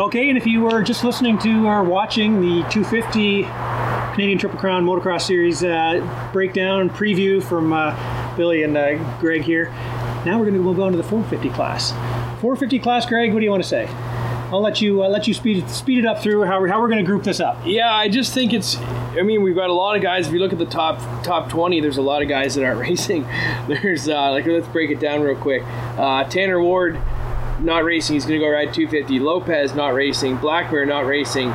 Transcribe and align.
Okay, 0.00 0.30
and 0.30 0.38
if 0.38 0.46
you 0.46 0.62
were 0.62 0.82
just 0.82 1.04
listening 1.04 1.36
to 1.40 1.66
or 1.66 1.84
watching 1.84 2.40
the 2.40 2.66
250 2.70 3.42
Canadian 4.14 4.38
Triple 4.38 4.58
Crown 4.58 4.82
Motocross 4.82 5.26
Series 5.26 5.62
uh, 5.62 6.30
breakdown 6.32 6.88
preview 6.88 7.42
from 7.42 7.74
uh, 7.74 8.34
Billy 8.34 8.62
and 8.62 8.78
uh, 8.78 8.96
Greg 9.20 9.42
here, 9.42 9.68
now 10.24 10.38
we're 10.38 10.46
going 10.46 10.54
to 10.54 10.60
move 10.60 10.80
on 10.80 10.92
to 10.92 10.96
the 10.96 11.02
450 11.02 11.54
class. 11.54 11.90
450 12.40 12.78
class, 12.78 13.04
Greg, 13.04 13.34
what 13.34 13.40
do 13.40 13.44
you 13.44 13.50
want 13.50 13.62
to 13.62 13.68
say? 13.68 13.88
I'll 14.50 14.62
let 14.62 14.80
you 14.80 15.04
uh, 15.04 15.08
let 15.08 15.28
you 15.28 15.34
speed 15.34 15.64
it, 15.64 15.68
speed 15.68 15.98
it 15.98 16.06
up 16.06 16.22
through 16.22 16.44
how 16.44 16.58
we're, 16.58 16.68
how 16.68 16.80
we're 16.80 16.88
going 16.88 17.04
to 17.04 17.06
group 17.06 17.22
this 17.22 17.38
up. 17.38 17.58
Yeah, 17.66 17.94
I 17.94 18.08
just 18.08 18.32
think 18.32 18.54
it's. 18.54 18.78
I 18.78 19.20
mean, 19.20 19.42
we've 19.42 19.54
got 19.54 19.68
a 19.68 19.74
lot 19.74 19.96
of 19.96 20.02
guys. 20.02 20.28
If 20.28 20.32
you 20.32 20.38
look 20.38 20.54
at 20.54 20.58
the 20.58 20.64
top 20.64 20.98
top 21.22 21.50
twenty, 21.50 21.82
there's 21.82 21.98
a 21.98 22.02
lot 22.02 22.22
of 22.22 22.28
guys 22.28 22.54
that 22.54 22.64
aren't 22.64 22.80
racing. 22.88 23.24
There's 23.68 24.08
uh, 24.08 24.30
like 24.30 24.46
let's 24.46 24.66
break 24.68 24.90
it 24.90 24.98
down 24.98 25.20
real 25.20 25.36
quick. 25.36 25.62
Uh, 25.98 26.24
Tanner 26.24 26.60
Ward, 26.60 26.98
not 27.62 27.84
racing. 27.84 28.14
He's 28.14 28.24
going 28.24 28.40
to 28.40 28.44
go 28.44 28.50
ride 28.50 28.74
250. 28.74 29.18
Lopez 29.20 29.74
not 29.74 29.94
racing. 29.94 30.36
Black 30.36 30.72
not 30.72 31.06
racing. 31.06 31.50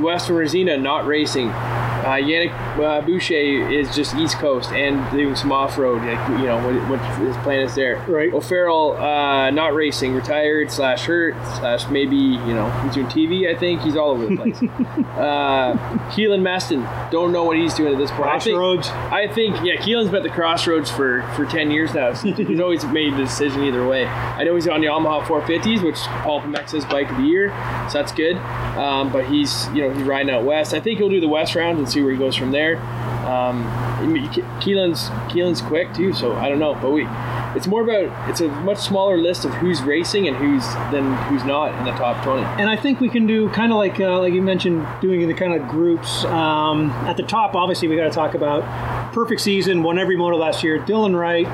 Westen 0.00 0.36
Wrozyna 0.36 0.80
not 0.80 1.06
racing. 1.06 1.52
Uh, 2.00 2.16
Yannick 2.16 2.52
uh, 2.78 3.00
Boucher 3.02 3.70
is 3.70 3.94
just 3.94 4.14
East 4.16 4.36
Coast 4.36 4.70
and 4.70 5.08
doing 5.10 5.36
some 5.36 5.52
off 5.52 5.78
road. 5.78 6.02
Like, 6.02 6.28
you 6.40 6.46
know 6.46 6.56
what, 6.56 6.88
what 6.88 7.18
his 7.18 7.36
plan 7.38 7.60
is 7.60 7.74
there. 7.74 8.04
Right. 8.08 8.32
O'Farrell 8.32 8.96
uh, 8.96 9.50
not 9.50 9.74
racing, 9.74 10.14
retired 10.14 10.70
slash 10.70 11.04
hurt 11.04 11.34
slash 11.58 11.88
maybe 11.88 12.16
you 12.16 12.54
know 12.54 12.70
he's 12.82 12.94
doing 12.94 13.06
TV. 13.06 13.54
I 13.54 13.58
think 13.58 13.82
he's 13.82 13.96
all 13.96 14.10
over 14.10 14.26
the 14.26 14.36
place. 14.36 14.56
uh, 14.62 15.76
Keelan 16.10 16.42
Meston 16.42 17.10
don't 17.10 17.32
know 17.32 17.44
what 17.44 17.56
he's 17.56 17.74
doing 17.74 17.92
at 17.92 17.98
this 17.98 18.10
point. 18.10 18.22
Crossroads. 18.22 18.88
I 18.88 19.26
think, 19.28 19.54
I 19.54 19.60
think 19.60 19.66
yeah, 19.66 19.76
Keelan's 19.76 20.10
been 20.10 20.16
at 20.16 20.22
the 20.22 20.30
Crossroads 20.30 20.90
for 20.90 21.22
for 21.34 21.44
ten 21.44 21.70
years 21.70 21.94
now. 21.94 22.14
So 22.14 22.32
he's 22.32 22.60
always 22.60 22.84
made 22.86 23.14
the 23.14 23.24
decision 23.24 23.62
either 23.64 23.86
way. 23.86 24.06
I 24.06 24.44
know 24.44 24.54
he's 24.54 24.68
on 24.68 24.80
the 24.80 24.86
Yamaha 24.86 25.22
450s, 25.22 25.82
which 25.82 25.96
PulpMX's 25.96 26.84
bike 26.86 27.10
of 27.10 27.16
the 27.16 27.24
year, 27.24 27.48
so 27.90 27.98
that's 27.98 28.12
good. 28.12 28.36
Um, 28.36 29.12
but 29.12 29.26
he's 29.26 29.68
you 29.68 29.82
know 29.82 29.90
he's 29.92 30.04
riding 30.04 30.30
out 30.30 30.44
west. 30.44 30.74
I 30.74 30.80
think 30.80 30.98
he'll 30.98 31.08
do 31.08 31.20
the 31.20 31.28
west 31.28 31.54
round 31.54 31.78
and 31.78 31.89
see 31.90 32.02
where 32.02 32.12
he 32.12 32.18
goes 32.18 32.36
from 32.36 32.50
there. 32.52 32.78
Um, 33.26 33.66
I 33.66 34.06
mean, 34.06 34.28
Ke- 34.28 34.44
Keelan's 34.62 35.08
Keelan's 35.32 35.60
quick 35.60 35.92
too, 35.94 36.12
so 36.12 36.34
I 36.36 36.48
don't 36.48 36.58
know. 36.58 36.74
But 36.74 36.90
we, 36.90 37.06
it's 37.54 37.66
more 37.66 37.82
about 37.82 38.30
it's 38.30 38.40
a 38.40 38.48
much 38.48 38.78
smaller 38.78 39.18
list 39.18 39.44
of 39.44 39.52
who's 39.54 39.82
racing 39.82 40.26
and 40.26 40.36
who's 40.36 40.64
than 40.90 41.12
who's 41.28 41.44
not 41.44 41.76
in 41.78 41.84
the 41.84 41.92
top 41.92 42.24
twenty. 42.24 42.42
And 42.60 42.68
I 42.70 42.76
think 42.76 42.98
we 43.00 43.08
can 43.08 43.26
do 43.26 43.48
kind 43.50 43.72
of 43.72 43.78
like 43.78 44.00
uh, 44.00 44.18
like 44.20 44.32
you 44.32 44.42
mentioned, 44.42 44.86
doing 45.00 45.26
the 45.28 45.34
kind 45.34 45.52
of 45.54 45.68
groups. 45.68 46.24
Um, 46.24 46.90
at 47.06 47.16
the 47.16 47.22
top, 47.22 47.54
obviously, 47.54 47.88
we 47.88 47.96
got 47.96 48.04
to 48.04 48.10
talk 48.10 48.34
about 48.34 49.12
perfect 49.12 49.40
season, 49.42 49.82
won 49.82 49.98
every 49.98 50.16
moto 50.16 50.36
last 50.36 50.64
year. 50.64 50.78
Dylan 50.78 51.14
Wright, 51.18 51.46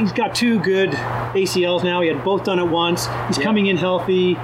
he's 0.00 0.12
got 0.12 0.34
two 0.34 0.58
good 0.60 0.90
ACLs 0.90 1.84
now. 1.84 2.00
He 2.00 2.08
had 2.08 2.24
both 2.24 2.44
done 2.44 2.58
at 2.58 2.68
once. 2.68 3.06
He's 3.28 3.38
Yeah. 3.38 3.44
coming 3.44 3.66
in 3.66 3.76
healthy, 3.76 4.34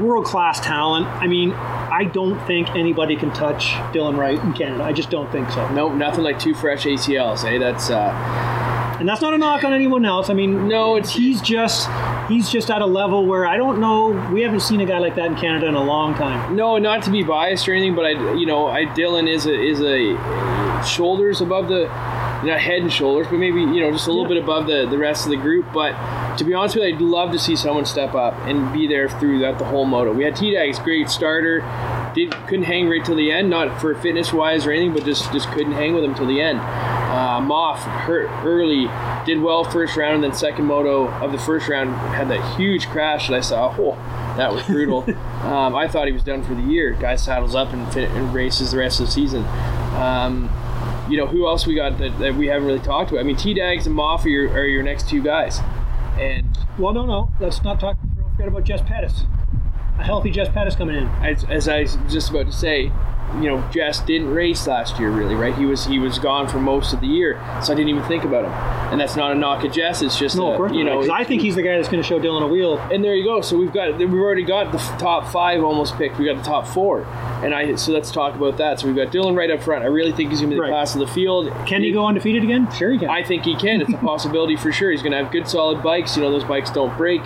world 0.00 0.24
class 0.24 0.58
talent. 0.60 1.06
I 1.06 1.26
mean, 1.26 1.50
I 1.96 2.04
don't 2.04 2.38
think 2.46 2.68
anybody 2.76 3.16
can 3.16 3.32
touch 3.32 3.68
Dylan 3.94 4.18
Wright 4.18 4.38
in 4.38 4.52
Canada. 4.52 4.84
I 4.84 4.92
just 4.92 5.08
don't 5.08 5.32
think 5.32 5.50
so. 5.50 5.66
Nope, 5.72 5.94
nothing 5.94 6.24
like 6.24 6.38
two 6.38 6.54
fresh 6.54 6.84
ACLs. 6.84 7.42
Eh, 7.50 7.56
that's 7.56 7.88
uh, 7.88 8.10
And 9.00 9.08
that's 9.08 9.22
not 9.22 9.32
a 9.32 9.38
knock 9.38 9.64
on 9.64 9.72
anyone 9.72 10.04
else. 10.04 10.28
I 10.28 10.34
mean, 10.34 10.68
no, 10.68 10.96
it's 10.96 11.14
he's 11.14 11.40
just 11.40 11.88
he's 12.28 12.50
just 12.50 12.70
at 12.70 12.82
a 12.82 12.86
level 12.86 13.24
where 13.24 13.46
I 13.46 13.56
don't 13.56 13.80
know. 13.80 14.10
We 14.30 14.42
haven't 14.42 14.60
seen 14.60 14.82
a 14.82 14.84
guy 14.84 14.98
like 14.98 15.14
that 15.14 15.24
in 15.24 15.36
Canada 15.36 15.68
in 15.68 15.74
a 15.74 15.82
long 15.82 16.14
time. 16.14 16.54
No, 16.54 16.76
not 16.76 17.02
to 17.04 17.10
be 17.10 17.22
biased 17.22 17.66
or 17.66 17.72
anything, 17.72 17.94
but 17.94 18.04
I, 18.04 18.34
you 18.34 18.44
know, 18.44 18.66
I 18.66 18.84
Dylan 18.84 19.26
is 19.26 19.46
a 19.46 19.58
is 19.58 19.80
a 19.80 20.84
shoulders 20.86 21.40
above 21.40 21.68
the, 21.68 21.86
not 22.44 22.58
head 22.60 22.82
and 22.82 22.92
shoulders, 22.92 23.26
but 23.30 23.38
maybe 23.38 23.60
you 23.60 23.80
know 23.80 23.90
just 23.90 24.06
a 24.06 24.10
little 24.12 24.24
Yeah. 24.24 24.40
bit 24.40 24.42
above 24.44 24.66
the 24.66 24.86
the 24.86 24.98
rest 24.98 25.24
of 25.24 25.30
the 25.30 25.36
group. 25.36 25.66
But 25.72 25.94
to 26.36 26.44
be 26.44 26.52
honest 26.54 26.74
with 26.76 26.84
you, 26.84 26.94
I'd 26.94 27.00
love 27.00 27.32
to 27.32 27.38
see 27.38 27.56
someone 27.56 27.84
step 27.86 28.14
up 28.14 28.34
and 28.46 28.72
be 28.72 28.86
there 28.86 29.08
through 29.08 29.38
that 29.40 29.58
the 29.58 29.64
whole 29.64 29.86
moto. 29.86 30.12
We 30.12 30.24
had 30.24 30.36
T 30.36 30.52
Dags, 30.52 30.78
great 30.78 31.08
starter, 31.08 31.60
did 32.14 32.32
couldn't 32.46 32.64
hang 32.64 32.88
right 32.88 33.04
till 33.04 33.16
the 33.16 33.32
end, 33.32 33.48
not 33.50 33.80
for 33.80 33.94
fitness 33.94 34.32
wise 34.32 34.66
or 34.66 34.70
anything, 34.72 34.92
but 34.92 35.04
just 35.04 35.32
just 35.32 35.48
couldn't 35.52 35.72
hang 35.72 35.94
with 35.94 36.04
him 36.04 36.14
till 36.14 36.26
the 36.26 36.40
end. 36.40 36.60
Uh, 36.60 37.40
Moff 37.40 37.78
hurt 37.78 38.28
early, 38.44 38.90
did 39.24 39.40
well 39.40 39.64
first 39.64 39.96
round, 39.96 40.16
and 40.16 40.24
then 40.24 40.32
second 40.34 40.66
moto 40.66 41.08
of 41.22 41.32
the 41.32 41.38
first 41.38 41.66
round 41.68 41.94
had 42.14 42.28
that 42.28 42.56
huge 42.56 42.88
crash 42.88 43.28
that 43.28 43.36
I 43.36 43.40
saw. 43.40 43.74
Oh, 43.78 43.96
that 44.36 44.52
was 44.52 44.62
brutal. 44.64 44.98
um, 45.44 45.74
I 45.74 45.88
thought 45.88 46.06
he 46.08 46.12
was 46.12 46.22
done 46.22 46.42
for 46.42 46.52
the 46.54 46.60
year. 46.60 46.92
Guy 46.92 47.16
saddles 47.16 47.54
up 47.54 47.72
and, 47.72 47.90
fin- 47.90 48.10
and 48.14 48.34
races 48.34 48.72
the 48.72 48.76
rest 48.76 49.00
of 49.00 49.06
the 49.06 49.12
season. 49.12 49.44
Um, 49.94 50.50
you 51.08 51.16
know 51.16 51.26
who 51.26 51.46
else 51.46 51.66
we 51.66 51.74
got 51.74 51.98
that, 51.98 52.18
that 52.18 52.34
we 52.34 52.46
haven't 52.46 52.66
really 52.66 52.80
talked 52.80 53.10
about? 53.10 53.20
I 53.20 53.22
mean, 53.24 53.36
T 53.36 53.54
Dags 53.54 53.86
and 53.86 53.96
Moff 53.96 54.24
are 54.24 54.28
your, 54.28 54.50
are 54.52 54.66
your 54.66 54.82
next 54.82 55.08
two 55.08 55.22
guys, 55.22 55.60
and 56.18 56.56
Well, 56.78 56.92
no, 56.92 57.06
no. 57.06 57.30
Let's 57.40 57.62
not 57.62 57.80
talk. 57.80 57.96
Don't 58.16 58.30
forget 58.30 58.48
about 58.48 58.64
Jess 58.64 58.82
Pettis. 58.82 59.22
A 59.98 60.04
healthy 60.04 60.30
Jess 60.30 60.48
Pettis 60.48 60.76
coming 60.76 60.96
in. 60.96 61.06
as, 61.24 61.44
as 61.44 61.68
I 61.68 61.82
was 61.82 61.96
just 62.10 62.30
about 62.30 62.46
to 62.46 62.52
say, 62.52 62.92
you 63.34 63.50
know, 63.50 63.62
Jess 63.70 64.00
didn't 64.00 64.30
race 64.32 64.66
last 64.66 64.98
year 64.98 65.10
really, 65.10 65.34
right? 65.34 65.54
He 65.54 65.66
was 65.66 65.84
he 65.84 65.98
was 65.98 66.18
gone 66.18 66.48
for 66.48 66.58
most 66.58 66.92
of 66.92 67.00
the 67.00 67.06
year, 67.06 67.40
so 67.62 67.72
I 67.72 67.76
didn't 67.76 67.88
even 67.90 68.04
think 68.04 68.24
about 68.24 68.44
him. 68.44 68.52
And 68.92 69.00
that's 69.00 69.16
not 69.16 69.32
a 69.32 69.34
knock 69.34 69.64
at 69.64 69.72
Jess. 69.72 70.00
It's 70.00 70.16
just 70.18 70.36
No, 70.36 70.46
a, 70.48 70.50
of 70.52 70.56
course 70.56 70.72
you 70.72 70.84
know 70.84 71.10
I 71.12 71.24
think 71.24 71.42
he's 71.42 71.56
the 71.56 71.62
guy 71.62 71.76
that's 71.76 71.88
going 71.88 72.00
to 72.02 72.06
show 72.08 72.20
Dylan 72.20 72.42
a 72.42 72.46
wheel. 72.46 72.78
and 72.92 73.02
there 73.04 73.14
you 73.14 73.24
go. 73.24 73.40
So 73.40 73.56
we've 73.56 73.72
got 73.72 73.98
we've 73.98 74.12
already 74.14 74.44
got 74.44 74.70
the 74.72 74.78
top 74.98 75.26
five 75.32 75.62
almost 75.64 75.96
picked. 75.96 76.18
We 76.18 76.24
got 76.24 76.36
the 76.36 76.42
top 76.44 76.66
four, 76.66 77.02
and 77.44 77.52
I 77.54 77.74
so 77.74 77.92
let's 77.92 78.10
talk 78.10 78.34
about 78.36 78.56
that. 78.58 78.80
So 78.80 78.86
we've 78.86 78.96
got 78.96 79.08
Dylan 79.08 79.36
right 79.36 79.50
up 79.50 79.62
front. 79.62 79.82
I 79.82 79.88
really 79.88 80.12
think 80.12 80.30
he's 80.30 80.40
gonna 80.40 80.50
be 80.50 80.54
the 80.56 80.62
Right. 80.62 80.70
class 80.70 80.94
of 80.94 81.00
the 81.00 81.06
field. 81.08 81.52
Can 81.66 81.82
he 81.82 81.92
go 81.92 82.06
undefeated 82.06 82.44
again? 82.44 82.70
Sure, 82.72 82.90
he 82.92 82.98
can. 82.98 83.10
I 83.10 83.22
think 83.24 83.42
he 83.44 83.54
can. 83.56 83.80
It's 83.82 83.92
a 83.92 83.96
possibility 83.98 84.56
for 84.56 84.70
sure. 84.72 84.90
He's 84.92 85.02
gonna 85.02 85.16
have 85.22 85.32
good 85.32 85.48
solid 85.48 85.82
bikes. 85.82 86.16
You 86.16 86.22
know 86.22 86.30
those 86.30 86.44
bikes 86.44 86.70
don't 86.70 86.96
break. 86.96 87.22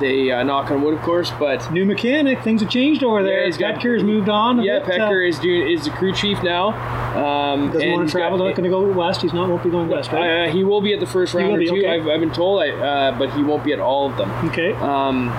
They 0.00 0.30
uh, 0.30 0.42
knock 0.42 0.70
on 0.70 0.82
wood, 0.82 0.94
of 0.94 1.02
course, 1.02 1.30
but 1.38 1.70
New 1.72 1.84
mechanic. 1.84 2.42
Things 2.42 2.60
have 2.60 2.70
changed 2.70 3.02
over 3.02 3.22
there. 3.22 3.40
Yeah, 3.40 3.46
he's 3.46 3.56
got- 3.56 3.84
moved 3.84 4.28
on. 4.28 4.62
yeah, 4.62 4.78
bit, 4.80 4.88
Pecker 4.88 5.22
uh, 5.22 5.28
is 5.28 5.38
doing 5.38 5.70
is 5.70 5.84
the 5.84 5.90
crew 5.90 6.12
chief 6.12 6.42
now. 6.42 6.68
Um, 7.16 7.68
doesn't 7.68 7.82
and 7.82 7.92
want 7.92 8.08
to 8.08 8.12
travel. 8.12 8.38
got- 8.38 8.44
Not 8.46 8.56
going 8.56 8.64
to 8.64 8.70
go 8.70 8.92
west. 8.92 9.22
He's 9.22 9.32
not. 9.32 9.48
Won't 9.48 9.62
be 9.62 9.70
going 9.70 9.88
west, 9.88 10.12
right? 10.12 10.48
Uh, 10.48 10.52
he 10.52 10.64
will 10.64 10.80
be 10.80 10.92
at 10.92 11.00
the 11.00 11.06
first 11.06 11.34
round 11.34 11.52
will 11.52 11.62
or 11.62 11.64
two. 11.64 11.78
okay. 11.78 11.88
I've, 11.88 12.06
I've 12.08 12.20
been 12.20 12.32
told, 12.32 12.62
I, 12.62 12.70
uh, 12.70 13.18
but 13.18 13.32
he 13.32 13.42
won't 13.42 13.64
be 13.64 13.72
at 13.72 13.80
all 13.80 14.10
of 14.10 14.16
them. 14.16 14.30
okay. 14.48 14.72
Um, 14.74 15.30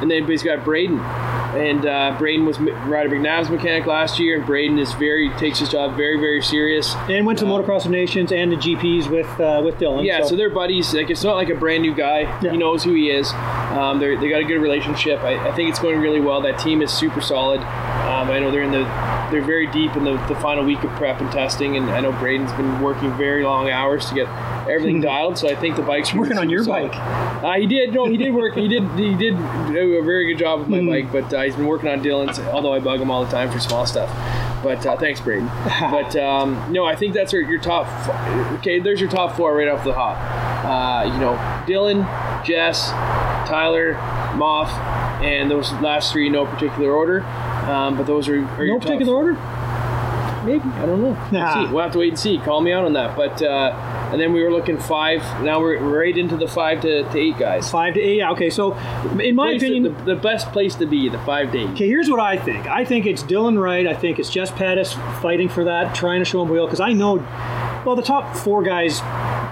and 0.00 0.10
then 0.10 0.26
he's 0.26 0.42
got 0.42 0.64
Braden, 0.64 0.98
and 1.54 1.86
uh, 1.86 2.14
Braden 2.18 2.46
was 2.46 2.58
Ryder 2.58 3.10
McNabb's 3.10 3.50
mechanic 3.50 3.86
last 3.86 4.18
year, 4.18 4.36
and 4.38 4.46
Braden 4.46 4.78
is 4.78 4.92
very 4.94 5.30
takes 5.38 5.58
his 5.58 5.68
job 5.68 5.96
very 5.96 6.18
very 6.18 6.42
serious. 6.42 6.94
and 7.08 7.26
went 7.26 7.38
to 7.40 7.44
the 7.44 7.50
Motocross 7.50 7.84
of 7.84 7.90
Nations 7.90 8.32
and 8.32 8.52
the 8.52 8.56
GPs 8.56 9.10
with 9.10 9.28
uh, 9.40 9.62
with 9.64 9.76
Dylan. 9.76 10.00
uh, 10.00 10.02
Yeah, 10.02 10.24
so, 10.24 10.36
they're 10.36 10.50
buddies. 10.50 10.92
Like 10.94 11.10
it's 11.10 11.24
not 11.24 11.36
like 11.36 11.50
a 11.50 11.54
brand 11.54 11.82
new 11.82 11.94
guy. 11.94 12.20
Yeah. 12.40 12.52
He 12.52 12.56
knows 12.56 12.84
who 12.84 12.94
he 12.94 13.10
is. 13.10 13.30
Um, 13.32 14.00
they're, 14.00 14.18
they 14.18 14.28
got 14.28 14.40
a 14.40 14.44
good 14.44 14.60
relationship. 14.60 15.20
I, 15.20 15.48
I 15.48 15.52
think 15.54 15.70
it's 15.70 15.78
going 15.78 16.00
really 16.00 16.20
well. 16.20 16.40
That 16.42 16.58
team 16.58 16.82
is 16.82 16.92
super 16.92 17.20
solid. 17.20 17.60
Um, 17.60 18.30
I 18.30 18.38
know 18.38 18.50
they're 18.50 18.62
in 18.62 18.72
the 18.72 18.84
they're 19.30 19.42
very 19.44 19.66
deep 19.68 19.96
in 19.96 20.04
the, 20.04 20.16
the 20.28 20.34
final 20.36 20.64
week 20.64 20.82
of 20.84 20.90
prep 20.90 21.20
and 21.20 21.30
testing, 21.32 21.76
and 21.76 21.90
I 21.90 22.00
know 22.00 22.12
Braden's 22.12 22.52
been 22.52 22.80
working 22.82 23.12
very 23.16 23.44
long 23.44 23.70
hours 23.70 24.06
to 24.10 24.14
get 24.14 24.26
everything 24.68 25.00
dialed. 25.00 25.38
So 25.38 25.48
I 25.48 25.54
think 25.54 25.76
the 25.76 25.82
bike's 25.82 26.12
Working 26.14 26.38
on 26.38 26.48
your 26.50 26.64
solid. 26.64 26.92
bike. 26.92 27.42
Uh, 27.44 27.52
he 27.58 27.66
did. 27.66 27.92
No, 27.92 28.06
he 28.06 28.16
did 28.16 28.32
work. 28.34 28.54
He 28.54 28.68
did. 28.68 28.82
He 28.98 29.14
did 29.14 29.36
do 29.72 29.94
a 29.98 30.02
very 30.02 30.26
good 30.32 30.38
job 30.38 30.60
with 30.60 30.68
my 30.68 30.78
Hmm. 30.80 30.88
bike, 30.88 31.12
but 31.12 31.32
uh, 31.34 31.42
he's 31.42 31.56
been 31.56 31.66
working 31.66 31.88
on 31.88 32.02
Dylan's. 32.02 32.38
Although 32.38 32.72
I 32.72 32.80
bug 32.80 33.00
him 33.00 33.10
all 33.10 33.24
the 33.24 33.30
time 33.30 33.50
for 33.50 33.58
small 33.60 33.84
stuff. 33.86 34.10
But 34.62 34.86
uh, 34.86 34.96
thanks, 34.96 35.20
Braden. 35.20 35.46
but 35.80 36.14
um, 36.16 36.72
no, 36.72 36.84
I 36.84 36.94
think 36.94 37.14
that's 37.14 37.32
your, 37.32 37.42
your 37.42 37.60
top. 37.60 37.86
f- 37.88 38.58
Okay, 38.60 38.78
there's 38.78 39.00
your 39.00 39.10
top 39.10 39.36
four 39.36 39.56
right 39.56 39.66
off 39.66 39.82
the 39.82 39.92
hop. 39.92 40.16
Uh, 40.64 41.04
you 41.12 41.18
know, 41.18 41.34
Dylan, 41.66 42.04
Jess, 42.44 42.90
Tyler, 43.48 43.94
Moff, 44.36 44.68
and 45.20 45.50
those 45.50 45.72
last 45.74 46.12
three 46.12 46.26
in 46.28 46.32
no 46.34 46.46
particular 46.46 46.92
order. 46.92 47.24
Um, 47.68 47.96
but 47.96 48.06
those 48.06 48.28
are, 48.28 48.38
are 48.38 48.58
no 48.58 48.62
your 48.62 48.78
top- 48.78 48.82
particular 48.92 49.14
order. 49.16 49.32
Maybe 50.44 50.64
I 50.70 50.86
don't 50.86 51.00
know. 51.02 51.16
We'll, 51.32 51.52
see. 51.66 51.72
we'll 51.72 51.82
have 51.82 51.92
to 51.92 51.98
wait 51.98 52.08
and 52.10 52.18
see. 52.18 52.38
Call 52.38 52.60
me 52.60 52.72
out 52.72 52.84
on 52.84 52.92
that. 52.94 53.16
But 53.16 53.40
uh, 53.42 53.70
and 54.12 54.20
then 54.20 54.32
we 54.32 54.42
were 54.42 54.52
looking 54.52 54.78
five. 54.78 55.20
Now 55.42 55.58
we're 55.60 55.78
right 55.80 56.16
into 56.16 56.36
the 56.36 56.46
five 56.46 56.80
to, 56.82 57.02
to 57.02 57.18
eight 57.18 57.38
guys. 57.38 57.70
Five 57.70 57.94
to 57.94 58.00
eight. 58.00 58.18
Yeah. 58.18 58.30
Okay. 58.32 58.50
So, 58.50 58.74
in 59.18 59.34
my 59.34 59.48
Place 59.50 59.60
to- 59.62 59.66
opinion, 59.66 59.82
the, 60.04 60.14
the 60.14 60.20
best 60.20 60.52
place 60.52 60.74
to 60.76 60.86
be, 60.86 61.08
the 61.08 61.18
five 61.20 61.50
to 61.52 61.58
eight. 61.58 61.70
Okay, 61.70 61.88
here's 61.88 62.08
what 62.10 62.20
I 62.20 62.36
think. 62.36 62.66
I 62.66 62.84
think 62.84 63.06
it's 63.06 63.22
Dylan 63.22 63.58
Wright. 63.60 63.86
I 63.86 63.94
think 63.94 64.18
it's 64.18 64.30
Jess 64.30 64.50
Pettis 64.50 64.92
fighting 65.20 65.48
for 65.48 65.64
that, 65.64 65.94
trying 65.94 66.20
to 66.20 66.24
show 66.24 66.42
him 66.42 66.48
wheel. 66.50 66.66
Because 66.66 66.80
I 66.80 66.92
know, 66.92 67.16
well, 67.86 67.96
the 67.96 68.02
top 68.02 68.36
four 68.36 68.62
guys, 68.62 69.00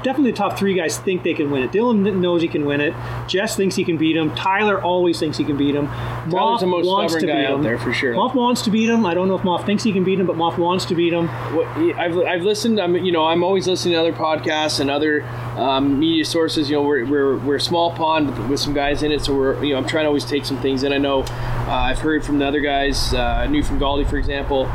definitely 0.03 0.31
the 0.33 0.37
top 0.37 0.59
three 0.59 0.75
guys 0.75 0.99
think 0.99 1.23
they 1.23 1.35
can 1.35 1.51
win 1.51 1.63
it. 1.63 1.73
Dylan 1.73 2.21
knows 2.21 2.43
he 2.43 2.49
can 2.49 2.65
win 2.65 2.81
it. 2.81 2.95
Jess 3.29 3.57
thinks 3.57 3.77
he 3.77 3.85
can 3.85 3.97
beat 3.97 4.17
him. 4.17 4.35
Tyler 4.35 4.83
always 4.83 5.19
thinks 5.19 5.37
he 5.39 5.45
can 5.45 5.57
beat 5.57 5.75
him. 5.75 5.87
Tyler's 5.87 6.31
Moff 6.33 6.61
the 6.61 6.67
most 6.67 6.87
wants 6.87 7.13
stubborn 7.13 7.29
to 7.29 7.33
guy 7.33 7.41
beat 7.41 7.47
out 7.47 7.55
him. 7.57 7.63
there 7.63 7.79
for 7.79 7.93
sure. 7.93 8.15
Moff 8.15 8.35
wants 8.35 8.63
to 8.63 8.71
beat 8.71 8.89
him. 8.89 9.07
I 9.07 9.15
don't 9.15 9.29
know 9.29 9.37
if 9.37 9.43
Moff 9.43 9.67
thinks 9.67 9.83
he 9.83 9.93
can 9.93 10.05
beat 10.05 10.19
him, 10.19 10.27
but 10.27 10.37
Moff 10.37 10.59
wants 10.59 10.85
to 10.87 10.95
beat 10.95 11.13
him. 11.13 11.29
What, 11.29 11.67
I've, 11.97 12.17
I've 12.19 12.43
listened. 12.43 12.81
I'm 12.81 12.97
you 12.97 13.13
know 13.13 13.25
I'm 13.27 13.43
always 13.43 13.67
listening 13.67 13.95
to 13.95 14.01
other 14.01 14.13
podcasts 14.13 14.81
and 14.81 14.91
other 14.91 15.23
um, 15.57 15.99
media 15.99 16.25
sources. 16.25 16.71
You 16.71 16.77
know 16.77 16.83
we're, 16.83 17.05
we're, 17.05 17.37
we're 17.39 17.57
a 17.57 17.61
small 17.61 17.93
pond 17.93 18.49
with, 18.49 18.61
some 18.61 18.75
guys 18.75 19.03
in 19.03 19.11
it, 19.11 19.25
so 19.25 19.35
we're 19.35 19.63
you 19.65 19.73
know 19.73 19.79
I'm 19.79 19.87
trying 19.87 20.05
to 20.05 20.09
always 20.09 20.25
take 20.25 20.45
some 20.45 20.61
things 20.61 20.83
in. 20.83 20.93
I 20.93 20.99
know 20.99 21.23
uh, 21.23 21.71
I've 21.71 21.99
heard 21.99 22.25
from 22.25 22.39
the 22.39 22.47
other 22.47 22.61
guys. 22.61 23.15
Uh, 23.15 23.47
New 23.47 23.63
from 23.63 23.79
Galdi, 23.79 24.09
for 24.09 24.17
example. 24.17 24.69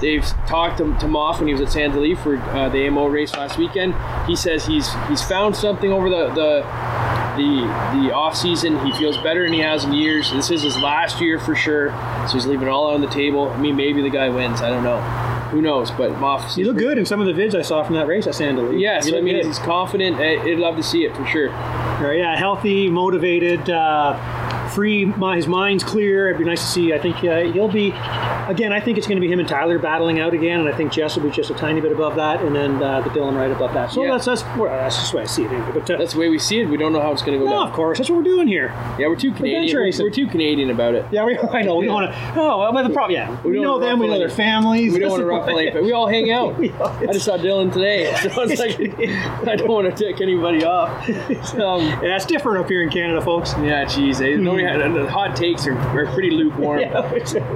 They've 0.00 0.24
talked 0.46 0.78
to, 0.78 0.84
to 0.84 1.06
Moff 1.06 1.38
when 1.38 1.48
he 1.48 1.52
was 1.54 1.60
at 1.62 1.70
Sand 1.72 1.92
Del 1.94 2.02
Lee 2.02 2.14
for 2.14 2.36
uh, 2.36 2.68
the 2.68 2.86
AMO 2.86 3.06
race 3.06 3.32
last 3.34 3.58
weekend. 3.58 3.94
He 4.26 4.36
says 4.36 4.66
he's 4.66 4.92
he's 5.08 5.22
found 5.22 5.56
something 5.56 5.90
over 5.92 6.08
the 6.10 6.28
the 6.34 6.62
the 7.36 7.62
the 8.06 8.12
off 8.14 8.36
season. 8.36 8.78
He 8.84 8.92
feels 8.92 9.16
better 9.18 9.44
than 9.44 9.52
he 9.52 9.60
has 9.60 9.84
in 9.84 9.92
years. 9.92 10.30
This 10.32 10.50
is 10.50 10.62
his 10.62 10.76
last 10.78 11.20
year 11.20 11.38
for 11.38 11.54
sure, 11.54 11.90
so 12.26 12.34
he's 12.34 12.46
leaving 12.46 12.66
it 12.68 12.70
all 12.70 12.88
on 12.94 13.00
the 13.00 13.06
table. 13.08 13.50
I 13.50 13.58
mean, 13.58 13.76
maybe 13.76 14.02
the 14.02 14.10
guy 14.10 14.28
wins. 14.28 14.60
I 14.62 14.68
don't 14.70 14.84
know. 14.84 15.00
Who 15.50 15.62
knows? 15.62 15.90
But 15.92 16.10
Moff. 16.14 16.56
You 16.56 16.66
look 16.66 16.76
good 16.76 16.98
in 16.98 17.06
some 17.06 17.20
of 17.20 17.26
the 17.26 17.32
vids 17.32 17.54
I 17.54 17.62
saw 17.62 17.84
from 17.84 17.94
that 17.94 18.06
race 18.08 18.26
at 18.26 18.34
Sand 18.34 18.56
Del 18.56 18.66
Lee. 18.66 18.82
Yeah, 18.82 18.96
You 18.96 19.02
so 19.12 19.18
I 19.18 19.20
mean, 19.20 19.36
good. 19.36 19.46
he's 19.46 19.60
confident. 19.60 20.16
I- 20.16 20.42
I'd 20.42 20.58
love 20.58 20.76
to 20.76 20.82
see 20.82 21.04
it 21.04 21.14
for 21.16 21.24
sure. 21.26 21.50
Right, 21.50 22.18
yeah, 22.18 22.36
healthy, 22.36 22.90
motivated, 22.90 23.70
uh, 23.70 24.18
free. 24.76 25.06
His 25.34 25.46
mind's 25.48 25.82
clear. 25.82 26.28
It'd 26.28 26.38
be 26.38 26.44
nice 26.44 26.60
to 26.60 26.66
see. 26.68 26.92
I 26.92 26.98
think 26.98 27.16
uh, 27.24 27.40
he'll 27.52 27.66
be. 27.68 27.88
Again, 28.46 28.72
I 28.72 28.78
think 28.80 28.96
it's 28.98 29.06
going 29.08 29.16
to 29.16 29.20
be 29.26 29.32
him 29.32 29.40
and 29.40 29.48
Tyler 29.48 29.78
battling 29.78 30.20
out 30.20 30.32
again, 30.34 30.60
and 30.60 30.68
I 30.68 30.76
think 30.76 30.92
Jess 30.92 31.16
will 31.16 31.24
be 31.24 31.30
just 31.30 31.50
a 31.50 31.54
tiny 31.54 31.80
bit 31.80 31.90
above 31.90 32.14
that, 32.16 32.42
and 32.42 32.54
then 32.54 32.80
uh, 32.80 33.00
the 33.00 33.10
Dylan 33.10 33.34
right 33.36 33.50
above 33.50 33.72
that. 33.74 33.90
So 33.90 34.04
Yeah. 34.04 34.12
that's 34.12 34.26
that's 34.26 34.42
well, 34.56 34.66
that's 34.70 34.94
just 34.96 35.10
the 35.10 35.16
way 35.16 35.22
I 35.24 35.26
see 35.26 35.42
it. 35.44 35.50
Anyway. 35.50 35.70
But 35.74 35.90
uh, 35.90 35.96
That's 35.96 36.12
the 36.12 36.20
way 36.20 36.28
we 36.28 36.38
see 36.38 36.60
it. 36.60 36.68
We 36.68 36.76
don't 36.76 36.92
know 36.92 37.00
how 37.00 37.10
it's 37.12 37.22
going 37.22 37.38
to 37.38 37.44
go 37.44 37.50
no, 37.50 37.56
down. 37.58 37.68
of 37.68 37.74
course, 37.74 37.98
that's 37.98 38.08
what 38.10 38.18
we're 38.18 38.22
doing 38.22 38.46
here. 38.46 38.66
Yeah, 38.98 39.08
we're 39.08 39.16
too 39.16 39.32
Canadian. 39.32 39.74
We're, 39.76 39.90
we're 40.04 40.10
too 40.10 40.26
Canadian 40.28 40.70
about 40.70 40.94
it. 40.94 41.06
Yeah, 41.10 41.24
we, 41.24 41.36
I 41.58 41.62
know. 41.62 41.76
We 41.76 41.86
don't 41.86 41.94
want 41.94 42.12
to. 42.12 42.32
Oh, 42.40 42.58
well, 42.58 42.72
but 42.72 42.86
the 42.86 42.92
problem. 42.94 43.14
Yeah, 43.16 43.40
we, 43.42 43.54
don't 43.54 43.62
know 43.62 43.78
them. 43.80 43.98
We 43.98 44.06
know 44.06 44.18
their 44.18 44.28
families. 44.28 44.92
We 44.92 45.00
don't 45.00 45.10
want 45.10 45.22
to 45.22 45.26
ruffle 45.26 45.54
point. 45.54 45.66
anything. 45.68 45.84
We 45.84 45.92
all 45.92 46.06
hang 46.06 46.30
out. 46.30 46.56
We 46.58 46.70
all- 46.72 46.88
I 46.88 47.06
just 47.12 47.24
saw 47.24 47.36
Dylan 47.36 47.72
today, 47.72 48.14
so 48.22 48.42
it's 48.42 48.60
like 48.60 48.78
I 49.48 49.56
don't 49.56 49.68
want 49.70 49.94
to 49.94 50.04
tick 50.04 50.20
anybody 50.20 50.64
off. 50.64 51.08
Um, 51.08 51.80
Yeah, 52.02 52.16
it's 52.16 52.26
different 52.26 52.58
up 52.58 52.68
here 52.68 52.82
in 52.82 52.90
Canada, 52.90 53.20
folks. 53.20 53.54
yeah, 53.60 53.84
geez, 53.84 54.20
eh, 54.20 54.36
nobody 54.36 54.65
the 54.94 55.10
hot 55.10 55.36
takes 55.36 55.66
are, 55.66 55.76
are 55.76 56.06
pretty 56.12 56.30
lukewarm. 56.30 56.80
Yeah, 56.86 56.98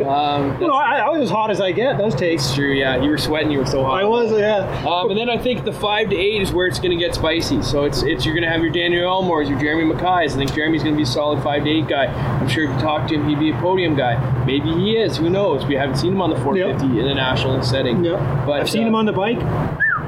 Um, 0.09 0.62
I, 0.73 1.01
I 1.01 1.09
was 1.11 1.23
as 1.23 1.31
hot 1.31 1.51
as 1.51 1.61
I 1.61 1.73
get. 1.73 1.99
Those 1.99 2.15
takes. 2.15 2.55
true. 2.55 2.73
Yeah, 2.73 2.97
you 3.03 3.11
were 3.11 3.19
sweating. 3.19 3.51
You 3.51 3.59
were 3.59 3.67
so 3.67 3.85
hot. 3.85 4.01
I 4.01 4.05
was, 4.05 4.33
yeah. 4.33 4.85
Um, 4.89 5.11
and 5.11 5.19
then 5.19 5.29
I 5.29 5.37
think 5.39 5.65
the 5.65 5.73
five 5.73 6.11
to 6.11 6.17
eight 6.17 6.41
is 6.43 6.53
where 6.53 6.67
it's 6.67 6.79
going 6.79 6.91
to 6.91 6.97
get 6.97 7.15
spicy. 7.15 7.62
So 7.62 7.85
it's 7.85 8.03
it's 8.03 8.25
you're 8.25 8.35
going 8.35 8.45
to 8.45 8.51
have 8.51 8.62
your 8.62 8.73
Daniel 8.73 9.11
Elmores, 9.23 9.49
your 9.49 9.59
Jeremy 9.59 9.93
Mackay's. 9.93 10.35
I 10.35 10.37
think 10.39 10.55
Jeremy's 10.55 10.83
going 10.83 10.95
to 10.95 10.97
be 10.99 11.03
a 11.05 11.07
solid 11.07 11.43
five 11.43 11.65
to 11.65 11.71
eight 11.71 11.89
guy. 11.89 12.07
I'm 12.07 12.49
sure 12.49 12.65
if 12.65 12.71
you 12.71 12.81
talk 12.81 13.09
to 13.09 13.15
him, 13.15 13.29
he'd 13.29 13.39
be 13.39 13.51
a 13.51 13.57
podium 13.61 13.95
guy. 13.97 14.17
Maybe 14.45 14.73
he 14.73 14.97
is. 14.97 15.17
Who 15.17 15.29
knows? 15.31 15.65
We 15.67 15.75
haven't 15.75 15.97
seen 15.97 16.12
him 16.12 16.23
on 16.23 16.31
the 16.31 16.37
450 16.41 17.01
in 17.01 17.07
a 17.07 17.15
national 17.15 17.62
setting. 17.62 18.05
Yeah, 18.05 18.45
But 18.47 18.61
I've 18.61 18.71
seen 18.71 18.85
uh, 18.85 18.89
him 18.89 18.95
on 18.95 19.07
the 19.07 19.12
bike. 19.12 19.39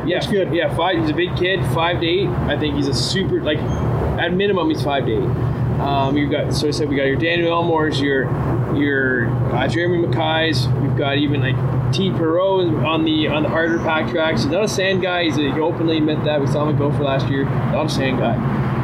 Yeah, 0.04 0.16
Looks 0.16 0.26
good. 0.28 0.52
Yeah, 0.52 0.74
five. 0.74 0.98
He's 0.98 1.10
a 1.10 1.14
big 1.14 1.36
kid. 1.36 1.60
Five 1.72 2.00
to 2.00 2.06
eight. 2.06 2.28
I 2.28 2.58
think 2.58 2.74
he's 2.74 2.88
a 2.88 2.94
super. 2.94 3.40
Like, 3.40 3.58
at 3.58 4.32
minimum, 4.32 4.68
he's 4.68 4.82
five 4.82 5.06
to 5.06 5.12
eight. 5.12 5.61
Um, 5.82 6.16
you've 6.16 6.30
got. 6.30 6.54
So 6.54 6.68
I 6.68 6.70
said 6.70 6.88
we 6.88 6.96
got 6.96 7.04
your 7.04 7.16
Daniel 7.16 7.50
Elmores, 7.50 8.00
your 8.00 8.24
your 8.76 9.28
uh, 9.52 9.66
Jeremy 9.66 10.06
Mackay's. 10.06 10.68
We've 10.68 10.96
got 10.96 11.18
even 11.18 11.40
like 11.40 11.92
T. 11.92 12.10
Perot 12.10 12.84
on 12.84 13.04
the 13.04 13.28
on 13.28 13.42
the 13.42 13.48
harder 13.48 13.78
pack 13.78 14.10
tracks. 14.10 14.42
He's 14.42 14.52
not 14.52 14.64
a 14.64 14.68
sand 14.68 15.02
guy. 15.02 15.24
He's 15.24 15.36
a, 15.38 15.52
he 15.52 15.60
openly 15.60 15.98
admit 15.98 16.22
that. 16.24 16.40
We 16.40 16.46
saw 16.46 16.68
him 16.68 16.78
go 16.78 16.92
for 16.92 17.02
last 17.02 17.28
year. 17.28 17.44
Not 17.44 17.86
a 17.86 17.88
sand 17.88 18.18
guy. 18.18 18.36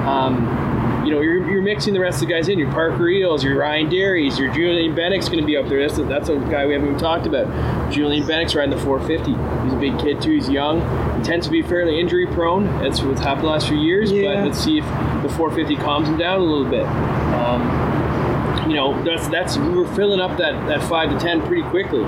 Um, 0.06 0.78
you 1.08 1.14
know, 1.14 1.22
you're, 1.22 1.50
you're 1.50 1.62
mixing 1.62 1.94
the 1.94 2.00
rest 2.00 2.20
of 2.20 2.28
the 2.28 2.34
guys 2.34 2.50
in. 2.50 2.58
Your 2.58 2.70
Parker 2.70 3.08
Eels, 3.08 3.43
your 3.43 3.58
Ryan 3.58 3.88
Derrys, 3.88 4.38
your 4.38 4.52
Julian 4.52 4.94
Bennick's 4.94 5.31
going 5.31 5.40
to 5.40 5.46
be 5.46 5.56
up 5.56 5.66
there. 5.66 5.81
That's 5.81 5.99
a, 5.99 6.05
that's 6.05 6.28
a 6.28 6.37
guy 6.37 6.66
we 6.66 6.75
haven't 6.75 6.88
even 6.88 6.99
talked 6.99 7.26
about. 7.26 7.90
Julian 7.90 8.25
Bennick's 8.25 8.55
riding 8.55 8.76
the 8.76 8.84
450. 8.84 9.31
He's 9.64 9.72
a 9.72 9.76
big 9.76 9.99
kid 9.99 10.20
too. 10.20 10.32
He's 10.32 10.50
young. 10.50 10.81
He 11.16 11.25
tends 11.25 11.46
to 11.46 11.50
be 11.50 11.62
fairly 11.62 11.99
injury 11.99 12.26
prone. 12.26 12.66
That's 12.82 13.00
what's 13.00 13.22
happened 13.22 13.44
the 13.46 13.52
last 13.52 13.69
few 13.69 13.78
years. 13.78 14.12
Yeah. 14.12 14.34
But 14.34 14.49
let's 14.49 14.62
see 14.62 14.76
if 14.76 14.84
the 15.22 15.31
450 15.31 15.76
calms 15.76 16.08
him 16.08 16.19
down 16.19 16.40
a 16.40 16.44
little 16.44 16.69
bit. 16.69 16.84
Um, 16.84 18.69
you 18.69 18.76
know, 18.76 19.02
that's 19.02 19.26
that's 19.28 19.56
we're 19.56 19.90
filling 19.94 20.20
up 20.20 20.37
that 20.37 20.66
that 20.69 20.87
five 20.90 21.08
to 21.08 21.19
ten 21.19 21.40
pretty 21.46 21.62
quickly. 21.62 22.02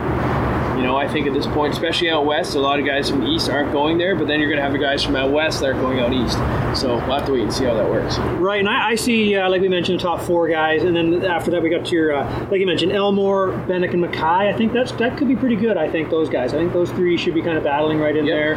You 0.81 0.87
know, 0.87 0.97
I 0.97 1.07
think 1.07 1.27
at 1.27 1.35
this 1.35 1.47
point, 1.47 1.75
especially 1.75 2.09
out 2.09 2.25
west, 2.25 2.55
a 2.55 2.59
lot 2.59 2.81
of 2.81 2.87
guys 2.87 3.11
from 3.11 3.21
the 3.21 3.27
east 3.27 3.51
aren't 3.51 3.71
going 3.71 3.99
there, 3.99 4.17
but 4.17 4.27
then 4.27 4.41
you're 4.41 4.49
going 4.49 4.57
to 4.57 4.63
have 4.63 4.73
the 4.73 4.79
guys 4.79 5.05
from 5.05 5.15
out 5.15 5.31
west 5.31 5.61
that 5.61 5.67
are 5.69 5.75
going 5.75 6.01
out 6.01 6.11
east. 6.11 6.39
So 6.81 6.95
we'll 6.97 7.01
have 7.19 7.27
to 7.27 7.33
wait 7.33 7.43
and 7.43 7.53
see 7.53 7.67
how 7.67 7.75
that 7.75 7.87
works. 7.87 8.17
Right, 8.19 8.61
and 8.61 8.69
I, 8.69 8.91
I 8.93 8.95
see, 8.95 9.37
uh, 9.37 9.51
like 9.51 9.61
we 9.61 9.69
mentioned, 9.69 9.99
the 10.01 10.03
top 10.03 10.23
four 10.23 10.49
guys, 10.49 10.83
and 10.83 10.97
then 10.97 11.23
after 11.27 11.51
that 11.51 11.63
we 11.63 11.69
got 11.69 11.85
to 11.85 11.93
your, 11.95 12.15
uh, 12.17 12.47
like 12.51 12.61
you 12.61 12.67
mentioned, 12.67 12.93
Elmore, 12.93 13.49
Bennick, 13.69 13.93
and 13.93 14.01
Mackay. 14.01 14.49
I 14.49 14.55
think 14.57 14.73
that's 14.73 14.93
that 14.93 15.19
could 15.19 15.29
be 15.29 15.37
pretty 15.37 15.57
good. 15.57 15.77
I 15.77 15.87
think 15.91 16.09
those 16.09 16.31
guys. 16.31 16.55
I 16.55 16.57
think 16.57 16.73
those 16.73 16.91
three 16.93 17.19
should 17.19 17.35
be 17.35 17.43
kind 17.43 17.59
of 17.59 17.65
battling 17.65 17.99
right 18.01 18.17
in 18.17 18.25
Yep. 18.25 18.35
there 18.35 18.57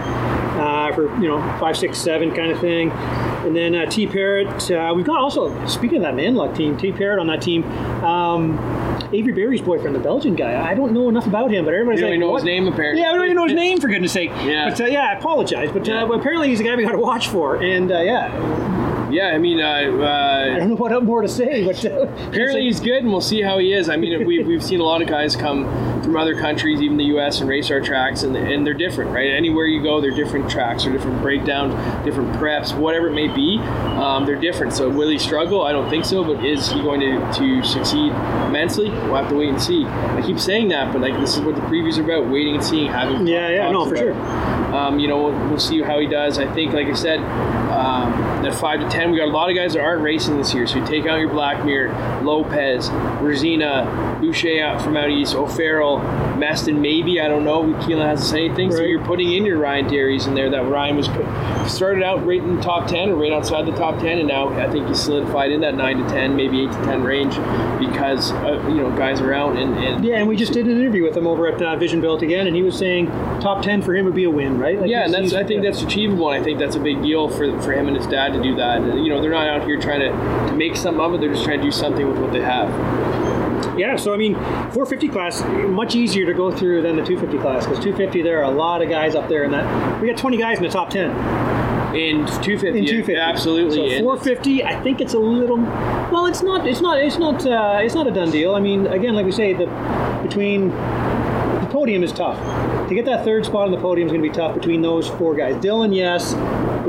uh, 0.61 0.93
for 0.93 1.13
you 1.19 1.27
know 1.27 1.39
five, 1.59 1.75
six, 1.75 1.97
seven 1.97 2.33
kind 2.33 2.51
of 2.53 2.59
thing. 2.61 2.89
And 2.91 3.53
then 3.53 3.75
uh, 3.75 3.85
T 3.87 4.07
Parrott. 4.07 4.71
Uh, 4.71 4.93
we've 4.95 5.05
got 5.05 5.19
also 5.19 5.65
speaking 5.67 5.97
of 5.97 6.03
that 6.03 6.13
Manluk 6.13 6.55
team, 6.55 6.77
T 6.77 6.93
Parrott 6.93 7.19
on 7.19 7.27
that 7.27 7.41
team. 7.41 7.65
Um, 8.01 8.57
Avery 9.13 9.31
Berry's 9.33 9.61
boyfriend, 9.61 9.95
the 9.95 9.99
Belgian 9.99 10.35
guy. 10.35 10.69
I 10.69 10.73
don't 10.73 10.91
know 10.91 11.07
enough 11.07 11.27
about 11.27 11.51
him, 11.51 11.65
but 11.65 11.73
everybody's 11.73 11.99
You 11.99 12.07
don't 12.07 12.13
like, 12.13 12.19
know 12.19 12.29
what? 12.31 12.37
his 12.37 12.45
name, 12.45 12.67
apparently. 12.67 13.01
Yeah, 13.01 13.11
I 13.11 13.13
don't 13.15 13.25
even 13.25 13.35
know 13.37 13.45
his 13.45 13.53
name 13.55 13.79
for 13.79 13.87
goodness 13.87 14.11
sake. 14.11 14.31
Yeah. 14.43 14.69
but 14.69 14.81
uh, 14.81 14.85
yeah, 14.85 15.07
I 15.09 15.13
apologize, 15.13 15.69
but 15.71 15.87
uh, 15.87 16.09
apparently 16.11 16.49
he's 16.49 16.59
a 16.59 16.63
guy 16.63 16.75
we 16.75 16.83
got 16.83 16.93
to 16.93 16.97
watch 16.97 17.27
for, 17.27 17.57
and 17.57 17.91
uh, 17.91 17.99
yeah, 18.01 18.31
Yeah, 19.13 19.27
I 19.27 19.37
mean, 19.37 19.61
uh, 19.61 19.63
I 19.63 19.85
uh, 19.85 20.57
don't 20.57 20.69
know 20.69 20.75
what 20.75 21.03
more 21.03 21.21
to 21.21 21.27
say, 21.27 21.63
but 21.63 21.85
uh, 21.85 22.07
apparently 22.29 22.63
he's 22.63 22.79
good, 22.79 23.03
and 23.03 23.11
we'll 23.11 23.21
see 23.21 23.43
how 23.43 23.59
he 23.59 23.71
is. 23.71 23.87
I 23.87 23.95
mean, 23.95 24.25
we've, 24.25 24.45
we've 24.45 24.63
seen 24.63 24.79
a 24.79 24.83
lot 24.83 25.03
of 25.03 25.07
guys 25.07 25.35
come 25.35 25.65
from 26.01 26.17
other 26.17 26.33
countries, 26.33 26.81
even 26.81 26.97
the 26.97 27.05
U.S., 27.05 27.39
and 27.39 27.47
race 27.47 27.69
our 27.69 27.79
tracks, 27.79 28.23
and, 28.23 28.35
and 28.35 28.65
they're 28.65 28.73
different, 28.73 29.11
right? 29.11 29.29
Anywhere 29.29 29.65
you 29.65 29.83
go, 29.83 30.01
they're 30.01 30.09
different 30.09 30.49
tracks, 30.49 30.87
or 30.87 30.91
different 30.91 31.21
breakdowns, 31.21 31.73
different 32.03 32.33
preps, 32.37 32.75
whatever 32.75 33.07
it 33.07 33.13
may 33.13 33.27
be. 33.27 33.59
Um, 33.59 34.25
they're 34.25 34.35
different. 34.39 34.73
So 34.73 34.89
will 34.89 35.09
he 35.09 35.19
struggle? 35.19 35.61
I 35.61 35.71
don't 35.71 35.89
think 35.91 36.05
so. 36.05 36.23
But 36.23 36.43
is 36.43 36.71
he 36.71 36.81
going 36.81 36.99
to, 37.01 37.33
to 37.37 37.63
succeed 37.63 38.11
immensely? 38.47 38.89
We'll 38.89 39.15
have 39.15 39.29
to 39.29 39.35
wait 39.35 39.49
and 39.49 39.61
see. 39.61 39.85
I 39.85 40.23
keep 40.25 40.39
saying 40.39 40.69
that, 40.69 40.91
but 40.91 41.01
like 41.01 41.19
this 41.19 41.37
is 41.37 41.41
what 41.41 41.55
the 41.55 41.61
previews 41.61 41.99
are 41.99 42.03
about: 42.03 42.31
waiting 42.31 42.55
and 42.55 42.63
seeing. 42.63 42.87
Having 42.91 43.27
Yeah, 43.27 43.49
yeah, 43.49 43.71
no, 43.71 43.85
for 43.85 43.93
about 43.93 44.01
sure. 44.01 44.73
Um, 44.73 44.99
you 44.99 45.07
know, 45.07 45.25
we'll, 45.25 45.49
we'll 45.49 45.59
see 45.59 45.81
how 45.83 45.99
he 45.99 46.07
does. 46.07 46.39
I 46.39 46.51
think, 46.51 46.73
like 46.73 46.87
I 46.87 46.93
said, 46.93 47.19
um, 47.19 48.32
that 48.43 48.55
five 48.55 48.79
to 48.79 48.89
ten, 48.89 49.11
we 49.11 49.17
got 49.17 49.27
a 49.27 49.31
lot 49.31 49.49
of 49.49 49.55
guys 49.55 49.73
that 49.73 49.81
aren't 49.81 50.01
racing 50.01 50.37
this 50.37 50.53
year. 50.53 50.67
So 50.67 50.77
you 50.77 50.85
take 50.85 51.05
out 51.05 51.19
your 51.19 51.29
Blackmere, 51.29 52.23
Lopez, 52.23 52.89
Wrozyna, 52.89 54.19
Boucher 54.21 54.61
out 54.61 54.81
from 54.81 54.95
out 54.97 55.09
east, 55.09 55.35
O'Farrell, 55.35 55.99
Meston, 56.37 56.79
maybe 56.79 57.19
I 57.19 57.27
don't 57.27 57.43
know. 57.43 57.63
Keelan 57.63 58.05
hasn't 58.05 58.29
said 58.29 58.39
anything. 58.39 58.71
So 58.71 58.81
you're 58.81 59.03
putting 59.03 59.31
in 59.31 59.45
your 59.45 59.57
Ryan 59.57 59.87
Derrys 59.87 60.27
in 60.27 60.35
there. 60.35 60.49
That 60.49 60.65
Ryan 60.67 60.97
was 60.97 61.07
put, 61.07 61.25
started 61.69 62.03
out 62.03 62.25
right 62.25 62.41
in 62.41 62.55
the 62.55 62.61
top 62.61 62.87
ten 62.87 63.09
or 63.09 63.15
right 63.15 63.31
outside 63.31 63.65
the 63.65 63.75
top 63.75 63.99
ten, 63.99 64.19
and 64.19 64.27
now 64.27 64.49
I 64.49 64.69
think 64.69 64.87
he's 64.87 65.01
solidified 65.01 65.51
in 65.51 65.61
that 65.61 65.75
nine 65.75 65.97
to 65.97 66.09
ten, 66.09 66.35
maybe 66.35 66.63
eight 66.63 66.71
to 66.71 66.83
ten 66.83 67.03
range 67.03 67.35
because 67.79 68.31
uh, 68.31 68.65
you 68.67 68.75
know 68.75 68.95
guys 68.95 69.21
are 69.21 69.33
out 69.33 69.55
and, 69.55 69.77
and 69.77 70.03
Yeah, 70.03 70.17
and 70.17 70.27
we 70.27 70.35
just 70.35 70.53
did 70.53 70.65
an 70.67 70.79
interview 70.79 71.03
with 71.03 71.15
him 71.15 71.27
over 71.27 71.47
at 71.47 71.61
uh, 71.61 71.75
Vision 71.75 72.01
Built 72.01 72.21
again, 72.21 72.47
and 72.47 72.55
he 72.55 72.63
was 72.63 72.77
saying 72.77 73.07
top 73.39 73.63
ten 73.63 73.81
for 73.81 73.95
him 73.95 74.05
would 74.05 74.15
be 74.15 74.25
a 74.25 74.29
win, 74.29 74.59
right? 74.59 74.79
Like 74.79 74.89
yeah, 74.89 75.05
and 75.05 75.13
that's 75.13 75.33
I 75.33 75.43
think 75.43 75.63
yeah. 75.63 75.71
that's 75.71 75.83
achievable, 75.83 76.31
and 76.31 76.41
I 76.41 76.43
think 76.43 76.59
that's 76.59 76.75
a 76.75 76.79
big 76.79 77.01
deal 77.01 77.29
for 77.29 77.59
for 77.61 77.73
him 77.73 77.87
and 77.87 77.95
his 77.95 78.07
dad 78.07 78.32
to 78.33 78.41
do 78.43 78.55
that. 78.55 78.81
You 78.97 79.09
know, 79.09 79.21
they're 79.21 79.31
not 79.31 79.47
out 79.47 79.65
here 79.65 79.79
trying 79.79 79.99
to, 80.01 80.09
to 80.49 80.55
make 80.55 80.75
something 80.75 81.01
of 81.01 81.13
it; 81.13 81.21
they're 81.21 81.31
just 81.33 81.43
trying 81.45 81.59
to 81.59 81.65
do 81.65 81.71
something 81.71 82.07
with 82.07 82.17
what 82.19 82.31
they 82.33 82.41
have. 82.41 82.69
yeah. 83.79 83.95
So 83.95 84.13
I 84.13 84.17
mean, 84.17 84.35
450 84.35 85.07
class 85.09 85.41
much 85.69 85.95
easier 85.95 86.25
to 86.25 86.33
go 86.33 86.51
through 86.51 86.81
than 86.81 86.95
the 86.95 87.03
250 87.03 87.37
class 87.41 87.65
because 87.65 87.79
250 87.83 88.21
there 88.21 88.39
are 88.39 88.51
a 88.51 88.55
lot 88.55 88.81
of 88.81 88.89
guys 88.89 89.15
up 89.15 89.29
there, 89.29 89.43
in 89.43 89.51
that 89.51 90.01
we 90.01 90.07
got 90.07 90.17
20 90.17 90.37
guys 90.37 90.57
in 90.57 90.63
the 90.63 90.69
top 90.69 90.89
10 90.89 91.09
In 91.95 92.25
250, 92.25 92.67
in 92.79 92.85
250. 92.85 93.15
absolutely. 93.15 93.97
So 93.97 94.03
450, 94.03 94.63
I 94.63 94.81
think 94.81 94.99
it's 95.01 95.13
a 95.13 95.19
little. 95.19 95.57
Well, 95.57 96.25
it's 96.27 96.41
not. 96.43 96.67
It's 96.67 96.81
not. 96.81 96.99
It's 97.01 97.17
not. 97.17 97.45
Uh, 97.45 97.79
it's 97.81 97.95
not 97.95 98.07
a 98.07 98.11
done 98.11 98.31
deal. 98.31 98.55
I 98.55 98.59
mean, 98.59 98.87
again, 98.87 99.13
like 99.15 99.25
we 99.25 99.31
say, 99.31 99.53
the 99.53 99.65
between 100.23 100.69
the 100.69 101.67
podium 101.71 102.03
is 102.03 102.11
tough. 102.11 102.37
To 102.89 102.95
get 102.95 103.05
that 103.05 103.23
third 103.23 103.45
spot 103.45 103.65
on 103.65 103.71
the 103.71 103.79
podium 103.79 104.07
is 104.07 104.11
going 104.11 104.21
to 104.23 104.29
be 104.29 104.33
tough 104.35 104.53
between 104.53 104.81
those 104.81 105.07
four 105.07 105.33
guys. 105.35 105.55
Dylan, 105.55 105.95
yes. 105.95 106.33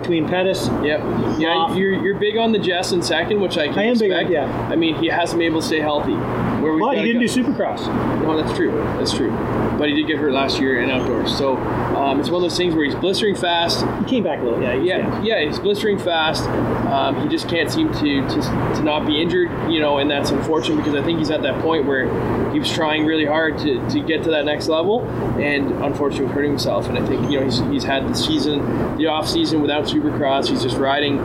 Between 0.05 0.29
Pettis, 0.29 0.69
Yep. 0.83 1.01
Yeah, 1.39 1.75
you're, 1.75 1.95
you're 2.05 2.19
big 2.19 2.37
on 2.37 2.53
the 2.53 2.59
Jess 2.59 2.93
in 2.93 3.03
second, 3.03 3.41
which 3.41 3.57
I 3.57 3.69
can 3.69 3.79
I 3.79 3.83
am 3.85 3.99
big 3.99 4.13
on- 4.13 4.19
expect. 4.21 4.31
yeah. 4.31 4.69
I 4.71 4.77
mean, 4.77 4.97
he 4.97 5.07
hasn't 5.07 5.39
been 5.39 5.47
able 5.51 5.63
to 5.63 5.67
stay 5.67 5.81
healthy. 5.81 6.13
Where 6.13 6.79
but 6.79 6.99
he 6.99 7.05
didn't 7.13 7.27
guy- 7.27 7.33
do 7.35 7.43
Supercross. 7.43 8.23
No, 8.23 8.37
that's 8.41 8.55
true. 8.57 8.71
That's 8.99 9.15
true. 9.15 9.31
But 9.79 9.89
he 9.89 9.95
did 9.95 10.07
get 10.07 10.19
hurt 10.19 10.33
last 10.33 10.61
year 10.61 10.81
in 10.83 10.91
outdoors. 10.91 11.37
So 11.37 11.57
um, 11.57 12.21
it's 12.21 12.29
one 12.29 12.37
of 12.37 12.43
those 12.51 12.57
things 12.57 12.75
where 12.75 12.85
he's 12.85 12.95
blistering 12.95 13.35
fast. 13.35 13.85
He 14.01 14.05
came 14.11 14.25
back 14.25 14.41
a 14.41 14.43
little. 14.45 14.63
Yeah. 14.63 14.77
he- 14.79 14.89
Yeah, 14.89 15.23
yeah, 15.23 15.45
he's 15.47 15.59
blistering 15.59 15.99
fast. 15.99 16.45
Um, 16.49 17.23
he 17.23 17.29
just 17.29 17.49
can't 17.49 17.71
seem 17.71 17.91
to, 17.95 17.99
to 18.29 18.41
to 18.77 18.83
not 18.83 19.07
be 19.07 19.21
injured, 19.23 19.51
you 19.73 19.81
know, 19.81 19.99
and 19.99 20.11
that's 20.11 20.31
unfortunate 20.31 20.77
because 20.77 20.95
I 20.95 21.03
think 21.03 21.19
he's 21.19 21.31
at 21.31 21.43
that 21.43 21.61
point 21.63 21.87
where 21.87 22.05
he 22.53 22.59
was 22.61 22.71
trying 22.71 23.05
really 23.07 23.25
hard 23.25 23.59
to, 23.59 23.89
to 23.89 24.01
get 24.01 24.23
to 24.25 24.31
that 24.31 24.45
next 24.45 24.69
level, 24.69 25.03
and 25.41 25.73
unfortunately 25.85 26.33
hurt 26.33 26.45
himself. 26.45 26.89
And 26.89 26.97
I 26.99 27.05
think 27.05 27.31
you 27.31 27.41
know 27.41 27.45
he's, 27.47 27.59
he's 27.61 27.85
had 27.85 28.07
the 28.09 28.15
season, 28.15 28.97
the 28.97 29.07
off 29.07 29.29
season 29.29 29.61
without 29.61 29.89
Supercross. 29.95 30.49
He's 30.49 30.63
just 30.63 30.77
riding 30.77 31.19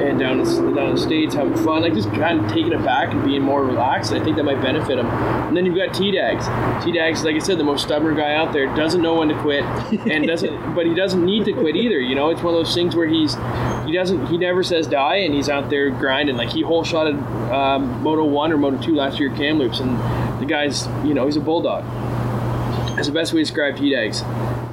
and 0.00 0.18
down 0.18 0.38
the, 0.38 0.44
down 0.74 0.94
the 0.94 1.00
states 1.00 1.34
having 1.34 1.56
fun, 1.56 1.82
like 1.82 1.94
just 1.94 2.10
kind 2.12 2.40
of 2.40 2.50
taking 2.50 2.72
it 2.72 2.84
back 2.84 3.12
and 3.12 3.24
being 3.24 3.42
more 3.42 3.64
relaxed. 3.64 4.12
I 4.12 4.22
think 4.22 4.36
that 4.36 4.44
might 4.44 4.60
benefit 4.60 4.98
him. 4.98 5.06
And 5.06 5.56
then 5.56 5.66
you've 5.66 5.76
got 5.76 5.94
T 5.94 6.10
Dags. 6.10 6.46
T 6.84 6.92
Dags, 6.92 7.24
like 7.24 7.36
I 7.36 7.38
said, 7.38 7.58
the 7.58 7.64
most 7.64 7.84
stubborn 7.84 8.16
guy 8.16 8.34
out 8.34 8.52
there, 8.52 8.66
doesn't 8.74 9.02
know 9.02 9.16
when 9.16 9.28
to 9.28 9.40
quit, 9.40 9.64
and 9.64 10.26
doesn't, 10.26 10.74
but 10.74 10.86
he 10.86 10.94
doesn't 10.94 11.24
need 11.24 11.44
to 11.46 11.52
quit 11.52 11.76
either. 11.76 11.98
You 11.98 12.14
know, 12.14 12.30
it's 12.30 12.42
one 12.42 12.54
of 12.54 12.60
those 12.60 12.74
things 12.74 12.94
where 12.94 13.06
he's 13.06 13.34
he 13.86 13.92
doesn't 13.92 14.26
he 14.26 14.38
never 14.38 14.62
says 14.62 14.86
die, 14.86 15.16
and 15.16 15.34
he's 15.34 15.48
out 15.48 15.70
there 15.70 15.90
grinding. 15.90 16.36
Like 16.36 16.50
he 16.50 16.62
whole 16.62 16.84
shotted 16.84 17.16
um, 17.52 18.02
Moto 18.02 18.24
One 18.24 18.52
or 18.52 18.58
Moto 18.58 18.80
Two 18.82 18.94
last 18.94 19.18
year 19.18 19.30
at 19.30 19.36
Kamloops, 19.36 19.80
and 19.80 19.98
the 20.40 20.46
guy's 20.46 20.86
you 21.04 21.14
know 21.14 21.26
he's 21.26 21.36
a 21.36 21.40
bulldog. 21.40 21.84
That's 22.94 23.06
the 23.06 23.14
best 23.14 23.32
way 23.32 23.40
to 23.40 23.44
describe 23.44 23.76
T 23.76 23.90
Dags. 23.90 24.22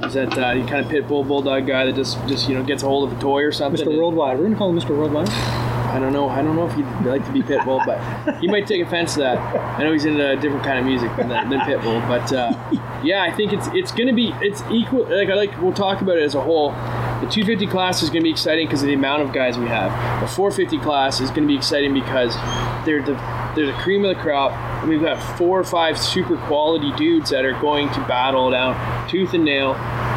Is 0.06 0.14
that 0.14 0.32
uh, 0.38 0.54
kind 0.66 0.84
of 0.84 0.88
pit 0.88 1.08
bull 1.08 1.24
bulldog 1.24 1.66
guy 1.66 1.86
that 1.86 1.94
just 1.94 2.18
just 2.26 2.48
you 2.48 2.54
know 2.54 2.62
gets 2.62 2.82
a 2.82 2.86
hold 2.86 3.10
of 3.10 3.16
a 3.16 3.20
toy 3.20 3.42
or 3.42 3.52
something. 3.52 3.86
Mr. 3.86 3.96
Worldwide. 3.96 4.38
We're 4.38 4.44
gonna 4.44 4.56
call 4.56 4.70
him 4.70 4.78
Mr. 4.78 4.96
Worldwide. 4.96 5.28
I 5.28 5.98
don't 5.98 6.12
know. 6.12 6.28
I 6.28 6.42
don't 6.42 6.56
know 6.56 6.66
if 6.66 6.74
he'd 6.74 6.84
like 7.06 7.24
to 7.24 7.32
be 7.32 7.40
Pitbull, 7.42 7.84
but 7.86 8.36
he 8.38 8.48
might 8.48 8.66
take 8.66 8.82
offense 8.82 9.14
to 9.14 9.20
that. 9.20 9.38
I 9.78 9.82
know 9.82 9.92
he's 9.92 10.04
into 10.04 10.30
a 10.30 10.36
different 10.36 10.62
kind 10.62 10.78
of 10.78 10.84
music 10.84 11.14
than, 11.16 11.28
than 11.28 11.60
Pitbull, 11.60 12.06
but 12.06 12.30
uh, 12.32 12.52
yeah, 13.02 13.22
I 13.22 13.32
think 13.34 13.52
it's 13.52 13.66
it's 13.68 13.92
gonna 13.92 14.12
be 14.12 14.32
it's 14.40 14.62
equal. 14.70 15.04
Like 15.04 15.30
I 15.30 15.34
like 15.34 15.60
we'll 15.60 15.72
talk 15.72 16.02
about 16.02 16.18
it 16.18 16.22
as 16.22 16.34
a 16.34 16.40
whole. 16.40 16.72
The 17.16 17.26
250 17.28 17.66
class 17.68 18.02
is 18.02 18.10
going 18.10 18.20
to 18.20 18.24
be 18.24 18.30
exciting 18.30 18.66
because 18.66 18.82
of 18.82 18.88
the 18.88 18.94
amount 18.94 19.22
of 19.22 19.32
guys 19.32 19.56
we 19.56 19.68
have. 19.68 19.90
The 20.20 20.26
450 20.26 20.78
class 20.84 21.18
is 21.18 21.30
going 21.30 21.44
to 21.44 21.48
be 21.48 21.56
exciting 21.56 21.94
because 21.94 22.34
they're 22.84 23.02
the 23.02 23.14
they're 23.56 23.66
the 23.66 23.72
cream 23.82 24.04
of 24.04 24.14
the 24.14 24.22
crop. 24.22 24.52
And 24.82 24.88
we've 24.90 25.00
got 25.02 25.20
four 25.36 25.58
or 25.58 25.64
five 25.64 25.98
super 25.98 26.36
quality 26.46 26.92
dudes 26.92 27.30
that 27.30 27.44
are 27.44 27.58
going 27.60 27.88
to 27.94 28.00
battle 28.06 28.46
it 28.48 28.54
out 28.54 29.08
tooth 29.10 29.34
and 29.34 29.44
nail. 29.44 29.74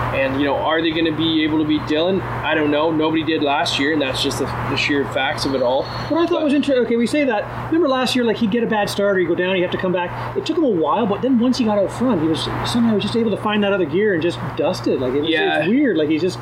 And 0.09 0.39
you 0.41 0.45
know, 0.47 0.55
are 0.55 0.81
they 0.81 0.89
going 0.89 1.05
to 1.05 1.15
be 1.15 1.43
able 1.43 1.59
to 1.59 1.65
beat 1.67 1.81
Dylan? 1.83 2.19
I 2.21 2.55
don't 2.55 2.71
know. 2.71 2.91
Nobody 2.91 3.23
did 3.23 3.43
last 3.43 3.77
year, 3.79 3.93
and 3.93 4.01
that's 4.01 4.23
just 4.23 4.39
the, 4.39 4.45
the 4.45 4.75
sheer 4.75 5.05
facts 5.13 5.45
of 5.45 5.53
it 5.53 5.61
all. 5.61 5.83
What 6.09 6.19
I 6.19 6.25
thought 6.25 6.43
was 6.43 6.53
interesting. 6.53 6.83
Okay, 6.85 6.95
we 6.95 7.05
say 7.05 7.23
that. 7.25 7.67
Remember 7.67 7.87
last 7.87 8.15
year, 8.15 8.25
like 8.25 8.37
he'd 8.37 8.49
get 8.49 8.63
a 8.63 8.67
bad 8.67 8.89
start, 8.89 9.15
or 9.15 9.19
he'd 9.19 9.27
go 9.27 9.35
down, 9.35 9.55
he'd 9.55 9.61
have 9.61 9.71
to 9.71 9.77
come 9.77 9.93
back. 9.93 10.35
It 10.35 10.47
took 10.47 10.57
him 10.57 10.63
a 10.63 10.69
while, 10.69 11.05
but 11.05 11.21
then 11.21 11.37
once 11.37 11.59
he 11.59 11.63
got 11.65 11.77
out 11.77 11.91
front, 11.91 12.21
he 12.23 12.27
was 12.27 12.41
somehow 12.65 12.89
he 12.89 12.95
was 12.95 13.03
just 13.03 13.15
able 13.15 13.29
to 13.31 13.37
find 13.41 13.63
that 13.63 13.71
other 13.71 13.85
gear 13.85 14.13
and 14.15 14.21
just 14.21 14.39
dusted. 14.57 14.99
Like 14.99 15.13
it 15.13 15.21
was, 15.21 15.29
Yeah. 15.29 15.57
it 15.57 15.59
was 15.59 15.69
weird. 15.69 15.95
Like 15.95 16.09
he 16.09 16.17
just 16.17 16.39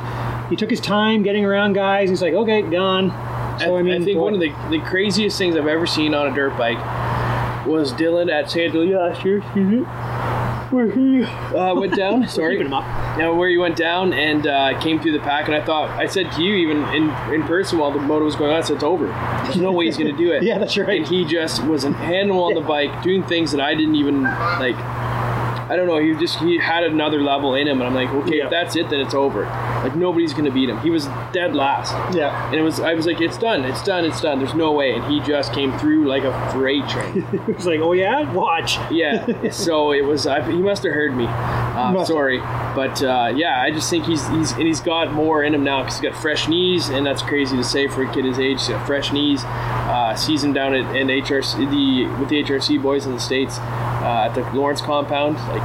he 0.49 0.55
took 0.55 0.69
his 0.69 0.79
time 0.79 1.21
getting 1.23 1.43
around 1.43 1.73
guys. 1.73 2.09
He's 2.09 2.21
like, 2.21 2.33
okay, 2.33 2.61
gone. 2.61 3.09
So 3.59 3.75
I, 3.75 3.79
I, 3.79 3.81
mean, 3.83 4.01
I 4.01 4.05
think 4.05 4.17
boy. 4.17 4.23
one 4.23 4.33
of 4.33 4.39
the, 4.39 4.53
the 4.69 4.79
craziest 4.79 5.37
things 5.37 5.55
I've 5.55 5.67
ever 5.67 5.87
seen 5.87 6.13
on 6.13 6.31
a 6.31 6.35
dirt 6.35 6.57
bike 6.57 6.77
was 7.65 7.91
Dylan 7.93 8.31
at 8.31 8.49
Santa 8.49 8.77
Lucia 8.77 8.97
last 8.97 9.25
year, 9.25 9.41
where 10.71 10.89
he 10.89 11.23
uh, 11.23 11.75
went 11.75 11.95
down. 11.97 12.27
Sorry, 12.27 12.57
him 12.57 12.73
up. 12.73 12.85
Now, 13.17 13.33
where 13.33 13.49
he 13.49 13.57
went 13.57 13.75
down 13.75 14.13
and 14.13 14.45
uh, 14.47 14.79
came 14.81 14.99
through 14.99 15.13
the 15.13 15.19
pack, 15.19 15.47
and 15.47 15.55
I 15.55 15.63
thought 15.63 15.89
I 15.91 16.05
said 16.07 16.31
to 16.33 16.41
you 16.43 16.55
even 16.55 16.83
in, 16.95 17.09
in 17.33 17.43
person 17.43 17.79
while 17.79 17.91
the 17.91 17.99
moto 17.99 18.25
was 18.25 18.35
going 18.35 18.51
on, 18.51 18.57
I 18.57 18.61
said 18.61 18.75
it's 18.75 18.83
over. 18.83 19.07
There's 19.07 19.57
no 19.57 19.71
way 19.71 19.85
he's 19.85 19.97
going 19.97 20.15
to 20.15 20.17
do 20.17 20.31
it. 20.31 20.43
Yeah, 20.47 20.59
that's 20.59 20.77
right. 20.77 20.99
And 20.99 21.07
he 21.07 21.25
just 21.25 21.61
was 21.65 21.83
an 21.83 21.95
animal 21.95 22.45
on 22.45 22.53
the 22.53 22.61
bike, 22.61 23.03
doing 23.03 23.23
things 23.23 23.51
that 23.51 23.59
I 23.59 23.73
didn't 23.75 23.95
even 23.95 24.23
like. 24.23 24.77
I 25.69 25.75
don't 25.75 25.87
know. 25.87 25.97
He 25.97 26.13
just 26.15 26.39
he 26.39 26.57
had 26.57 26.83
another 26.83 27.21
level 27.21 27.55
in 27.55 27.67
him, 27.67 27.81
and 27.81 27.87
I'm 27.87 27.93
like, 27.95 28.09
okay, 28.09 28.37
Yeah. 28.37 28.45
if 28.45 28.49
that's 28.51 28.75
it, 28.75 28.89
then 28.89 28.99
it's 28.99 29.13
over. 29.13 29.43
Like 29.43 29.95
nobody's 29.95 30.33
to 30.45 30.51
beat 30.51 30.69
him. 30.69 30.79
He 30.79 30.89
was 30.89 31.05
dead 31.33 31.55
last. 31.55 31.93
Yeah. 32.15 32.45
And 32.47 32.55
it 32.55 32.61
was, 32.61 32.79
I 32.79 32.93
was 32.93 33.05
like, 33.05 33.21
it's 33.21 33.37
done, 33.37 33.63
it's 33.65 33.83
done, 33.83 34.05
it's 34.05 34.21
done. 34.21 34.39
There's 34.39 34.53
no 34.55 34.71
way. 34.71 34.93
And 34.95 35.03
he 35.05 35.19
just 35.21 35.53
came 35.53 35.77
through 35.79 36.07
like 36.07 36.23
a 36.23 36.51
freight 36.51 36.87
train. 36.89 37.25
It 37.47 37.55
was 37.55 37.65
like, 37.65 37.79
oh 37.79 37.93
yeah, 37.93 38.31
watch. 38.33 38.77
yeah. 38.91 39.49
So 39.51 39.91
it 39.91 40.03
was, 40.03 40.25
I, 40.27 40.41
he 40.51 40.57
must 40.61 40.83
have 40.83 40.93
heard 40.93 41.15
me. 41.15 41.25
Uh, 41.27 42.03
sorry. 42.05 42.39
But 42.39 43.01
uh, 43.03 43.33
yeah, 43.35 43.61
I 43.61 43.71
just 43.71 43.89
think 43.89 44.05
he's, 44.05 44.27
he's, 44.29 44.51
and 44.53 44.63
he's 44.63 44.81
got 44.81 45.11
more 45.13 45.43
in 45.43 45.53
him 45.53 45.63
now 45.63 45.81
because 45.83 45.99
he's 45.99 46.09
got 46.11 46.19
fresh 46.21 46.47
knees, 46.47 46.89
and 46.89 47.05
that's 47.05 47.21
crazy 47.21 47.55
to 47.57 47.63
say 47.63 47.87
for 47.87 48.03
a 48.03 48.13
kid 48.13 48.25
his 48.25 48.39
age. 48.39 48.59
He's 48.59 48.69
got 48.69 48.85
fresh 48.85 49.11
knees. 49.13 49.43
Uh, 49.45 50.15
him 50.27 50.53
down 50.53 50.73
at 50.75 50.95
in 50.95 51.07
HRC, 51.07 51.57
the, 51.71 52.19
with 52.19 52.29
the 52.29 52.43
HRC 52.43 52.81
boys 52.81 53.05
in 53.05 53.13
the 53.13 53.19
States 53.19 53.57
uh, 54.07 54.25
at 54.29 54.33
the 54.35 54.41
Lawrence 54.57 54.81
compound. 54.81 55.35
Like, 55.49 55.61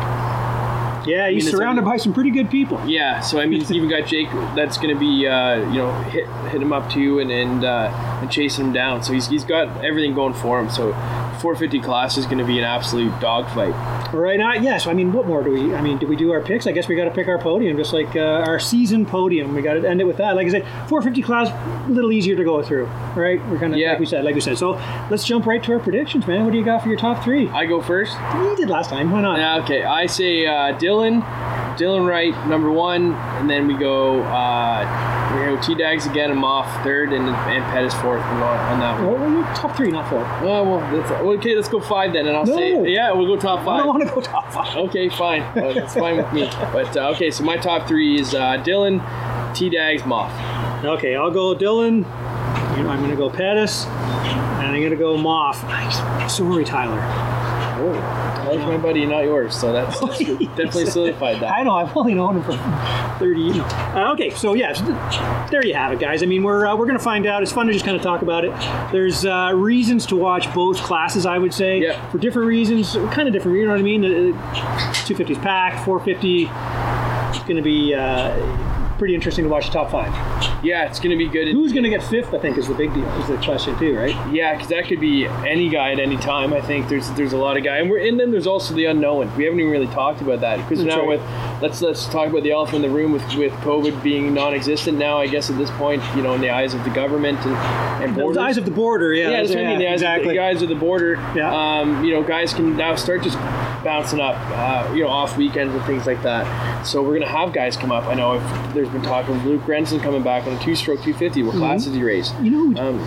Yeah, 1.07 1.29
he's 1.31 1.45
it's 1.47 1.55
a- 1.55 1.57
surrounded 1.57 1.85
by 1.85 1.97
some 1.97 2.13
pretty 2.13 2.31
good 2.31 2.49
people. 2.51 2.79
yeah, 2.87 3.21
so 3.21 3.41
I 3.41 3.47
mean, 3.47 3.61
he's 3.63 3.73
even 3.73 3.89
got 3.89 4.07
Jake 4.07 4.31
that's 4.55 4.77
going 4.79 4.95
to 4.95 4.99
be, 4.99 5.27
uh, 5.27 5.57
you 5.73 5.79
know, 5.79 5.93
hit 6.15 6.27
hit 6.53 6.61
him 6.63 6.73
up 6.73 6.91
too 6.91 7.19
and 7.19 7.31
and, 7.31 7.65
uh, 7.65 8.19
and 8.21 8.31
chasing 8.31 8.67
him 8.67 8.73
down. 8.73 9.03
So 9.03 9.13
he's, 9.13 9.27
he's 9.29 9.45
got 9.45 9.85
everything 9.85 10.15
going 10.15 10.35
for 10.35 10.61
him. 10.61 10.69
So 10.71 10.93
450 11.41 11.81
class 11.81 12.17
is 12.19 12.27
going 12.27 12.39
to 12.39 12.45
be 12.45 12.59
an 12.59 12.65
absolute 12.65 13.19
dogfight. 13.21 13.75
Right 14.15 14.39
now, 14.39 14.55
yeah. 14.55 14.79
So 14.79 14.91
I 14.91 14.95
mean, 14.95 15.13
what 15.13 15.27
more 15.27 15.43
do 15.43 15.51
we? 15.51 15.75
I 15.75 15.81
mean, 15.81 15.99
do 15.99 16.07
we 16.07 16.17
do 16.17 16.33
our 16.33 16.41
picks? 16.41 16.67
I 16.67 16.73
guess 16.73 16.89
we 16.89 16.97
got 16.97 17.05
to 17.05 17.11
pick 17.11 17.29
our 17.29 17.39
podium, 17.39 17.77
just 17.77 17.93
like 17.93 18.15
uh, 18.15 18.21
our 18.47 18.59
season 18.61 19.07
podium. 19.07 19.55
We 19.55 19.63
got 19.63 19.75
to 19.75 19.89
end 19.89 20.01
it 20.01 20.05
with 20.05 20.19
that. 20.19 20.37
Like 20.37 20.47
I 20.47 20.51
said, 20.51 20.63
450 20.89 21.23
class, 21.23 21.49
a 21.89 21.91
little 21.91 22.13
easier 22.13 22.37
to 22.37 22.45
go 22.45 22.63
through, 22.63 22.87
right? 23.17 23.41
We're 23.49 23.59
kind 23.59 23.73
of 23.73 23.79
Yeah. 23.79 23.91
like 23.91 24.01
we 24.01 24.07
said, 24.07 24.25
like 24.25 24.35
we 24.35 24.41
said. 24.41 24.59
So 24.59 24.73
let's 25.11 25.25
jump 25.25 25.47
right 25.47 25.63
to 25.65 25.73
our 25.73 25.79
predictions, 25.81 26.27
man. 26.27 26.45
What 26.45 26.53
do 26.53 26.59
you 26.59 26.65
got 26.65 26.83
for 26.83 26.89
your 26.89 26.99
top 26.99 27.23
three? 27.25 27.49
I 27.49 27.65
go 27.67 27.81
first. 27.81 28.13
You 28.35 28.55
did 28.57 28.69
last 28.69 28.91
time. 28.91 29.11
Why 29.11 29.23
not? 29.23 29.39
Yeah, 29.39 29.63
okay. 29.65 29.83
I 29.85 30.07
say 30.07 30.47
uh, 30.47 30.77
Dylan, 30.79 31.23
Dylan 31.77 32.07
Wright 32.07 32.35
number 32.49 32.71
one, 32.71 33.13
and 33.15 33.49
then 33.49 33.67
we 33.67 33.75
go 33.75 34.21
uh, 34.23 34.85
we 35.35 35.45
go 35.57 35.61
T 35.63 35.75
Dags 35.75 36.07
again 36.07 36.31
and 36.31 36.41
Moff 36.41 36.67
third, 36.85 37.13
and 37.13 37.29
and 37.29 37.65
Pettis 37.73 37.95
fourth 37.95 38.23
on, 38.23 38.43
on 38.43 38.81
that 38.81 39.01
one. 39.01 39.11
What 39.13 39.21
were 39.21 39.29
your 39.29 39.45
top 39.55 39.77
three, 39.77 39.91
not 39.91 40.09
four? 40.09 40.25
I 40.25 40.41
Oh 40.43 40.65
well, 40.65 40.81
that's, 40.93 41.11
okay. 41.11 41.55
Let's 41.55 41.69
go 41.69 41.81
five 41.81 42.13
then, 42.13 42.27
and 42.27 42.37
I'll 42.37 42.45
No. 42.47 42.57
say 42.57 42.93
yeah. 42.93 43.13
We'll 43.13 43.27
go 43.27 43.37
top 43.37 43.65
five. 43.65 43.79
don't 43.85 43.89
want 43.89 44.09
to 44.09 44.15
go 44.15 44.21
top 44.21 44.53
five. 44.53 44.77
Okay, 44.77 45.09
fine. 45.09 45.43
Uh, 45.43 45.73
that's 45.73 45.95
fine 45.95 46.17
with 46.17 46.33
me. 46.33 46.43
But 46.73 46.97
uh, 46.97 47.11
okay, 47.11 47.31
so 47.31 47.45
my 47.45 47.57
top 47.57 47.87
three 47.87 48.19
is 48.21 48.35
uh, 48.35 48.63
Dylan, 48.65 49.01
T 49.55 49.69
Dags, 49.71 50.03
Moff. 50.03 50.31
Okay, 50.85 51.15
I'll 51.17 51.31
go 51.31 51.55
Dylan. 51.55 51.99
You 52.77 52.83
know, 52.85 52.91
I'm 52.91 52.99
going 53.01 53.11
to 53.11 53.17
go 53.17 53.29
Pettis, 53.29 53.85
and 53.87 54.67
I'm 54.69 54.81
going 54.81 54.91
to 54.91 54.97
go 54.97 55.17
Moff. 55.17 55.63
Nice. 55.65 56.35
Sorry, 56.35 56.65
Tyler. 56.65 56.99
Oh, 57.85 57.93
my 58.61 58.77
buddy, 58.77 59.05
not 59.07 59.25
yours. 59.25 59.55
So 59.55 59.73
that's, 59.73 59.99
that's 60.01 60.19
definitely 60.19 60.87
solidified 60.87 61.41
that. 61.43 61.53
I 61.53 61.63
know. 61.63 61.73
I've 61.75 61.97
only 61.97 62.15
known 62.15 62.37
him 62.37 62.43
for 62.45 62.57
30 63.19 63.41
years. 63.41 63.57
Uh, 63.59 64.11
okay, 64.15 64.31
so 64.31 64.55
yes, 64.55 64.81
there 65.51 65.65
you 65.65 65.75
have 65.75 65.93
it, 65.93 65.99
guys. 66.01 66.23
I 66.23 66.27
mean, 66.27 66.43
we're 66.43 66.67
uh, 66.67 66.77
we're 66.77 66.87
going 66.87 66.99
to 66.99 67.05
find 67.05 67.27
out. 67.27 67.43
It's 67.43 67.53
fun 67.53 67.67
to 67.67 67.73
just 67.73 67.85
kind 67.85 67.97
of 67.97 68.03
talk 68.03 68.23
about 68.23 68.45
it. 68.45 68.53
There's 68.93 69.25
uh, 69.25 69.53
reasons 69.55 70.07
to 70.07 70.17
watch 70.17 70.53
both 70.55 70.79
classes, 70.79 71.27
I 71.27 71.39
would 71.39 71.55
say, 71.55 71.79
Yeah. 71.81 72.11
for 72.11 72.19
different 72.19 72.49
reasons, 72.49 72.95
kind 73.13 73.29
of 73.29 73.33
different. 73.33 73.59
You 73.59 73.65
know 73.67 73.73
what 73.73 73.81
I 73.81 73.83
mean? 73.83 74.05
Uh, 74.05 74.53
250's 75.07 75.39
packed, 75.39 75.85
450 75.85 76.43
is 76.45 77.43
going 77.45 77.57
to 77.57 77.63
be 77.63 77.95
uh, 77.95 78.31
pretty 79.03 79.17
interesting 79.17 79.43
to 79.43 79.51
watch 79.51 79.67
the 79.67 79.73
top 79.73 79.91
five. 79.91 80.13
Yeah, 80.65 80.85
it's 80.85 81.01
gonna 81.01 81.17
be 81.17 81.27
good. 81.27 81.49
Who's 81.49 81.73
going 81.73 81.83
to 81.83 81.91
get 81.91 82.05
fifth? 82.05 82.33
I 82.33 82.39
think 82.39 82.57
is 82.57 82.69
the 82.69 82.75
big 82.75 82.95
deal. 82.95 83.09
Is 83.19 83.27
the 83.27 83.37
question 83.39 83.77
too, 83.81 83.97
right? 83.97 84.15
Yeah, 84.33 84.53
because 84.53 84.69
that 84.69 84.87
could 84.87 85.01
be 85.01 85.27
any 85.27 85.69
guy 85.69 85.91
at 85.91 85.99
any 85.99 86.17
time. 86.17 86.53
I 86.53 86.61
think 86.61 86.89
there's 86.89 87.11
there's 87.11 87.33
a 87.33 87.37
lot 87.37 87.57
of 87.57 87.65
guy, 87.65 87.79
and 87.79 87.91
we're 87.91 87.99
and 88.07 88.21
then 88.21 88.31
there's 88.31 88.47
also 88.47 88.75
the 88.75 88.85
unknown. 88.85 89.35
We 89.37 89.43
haven't 89.43 89.59
even 89.59 89.73
really 89.73 89.89
talked 89.89 90.21
about 90.21 90.41
that 90.43 90.57
because 90.59 90.85
now 90.85 90.99
right. 90.99 91.19
with 91.19 91.21
let's 91.61 91.83
let's 91.83 92.07
talk 92.07 92.29
about 92.29 92.45
the 92.45 92.53
elephant 92.53 92.85
in 92.85 92.91
the 92.91 92.97
room 92.97 93.11
with 93.11 93.25
with 93.35 93.53
COVID 93.55 94.05
being 94.05 94.33
non-existent 94.35 94.97
now. 94.97 95.19
I 95.19 95.27
guess 95.27 95.51
at 95.51 95.59
this 95.59 95.71
point, 95.73 96.01
you 96.15 96.23
know, 96.23 96.35
in 96.35 96.41
the 96.41 96.51
eyes 96.51 96.73
of 96.73 96.85
the 96.85 96.91
government 96.91 97.41
and 97.45 97.57
and 98.05 98.15
The 98.15 98.41
eyes 98.41 98.57
of 98.57 98.65
the 98.65 98.71
border, 98.71 99.13
yeah. 99.13 99.31
yeah, 99.31 99.37
that's 99.39 99.49
what 99.51 99.65
I 99.65 99.67
mean. 99.67 99.79
The 99.81 99.89
eyes 99.89 100.03
of 100.03 100.07
exactly. 100.07 100.29
the 100.29 100.35
guys 100.35 100.63
of 100.63 100.69
the 100.69 100.77
border. 100.77 101.15
Yeah. 101.35 101.81
Um, 101.81 102.05
you 102.05 102.13
know, 102.13 102.23
guys 102.23 102.55
can 102.55 102.77
now 102.77 102.95
start 102.95 103.25
just 103.25 103.37
bouncing 103.85 104.21
up. 104.21 104.37
Uh, 104.51 104.93
you 104.95 105.03
know, 105.03 105.09
off 105.09 105.37
weekends 105.37 105.75
and 105.75 105.85
things 105.85 106.07
like 106.07 106.23
that. 106.23 106.85
So 106.85 107.03
we're 107.03 107.15
gonna 107.19 107.31
have 107.31 107.53
guys 107.53 107.77
come 107.77 107.93
up. 107.93 108.05
I 108.07 108.15
know 108.15 108.35
if 108.35 108.75
there's 108.75 108.89
been 108.89 109.03
talk 109.03 109.29
of 109.29 109.45
Luke 109.45 109.65
Grenson 109.65 110.01
coming 110.01 110.23
back 110.23 110.47
on 110.47 110.55
a 110.55 110.59
two-stroke 110.61 110.99
250. 111.03 111.43
What 111.45 111.55
class 111.57 111.85
did 111.85 111.95
he 111.95 112.03
race? 112.03 112.33
You 112.41 112.51
know, 112.51 112.81
Um, 112.81 112.99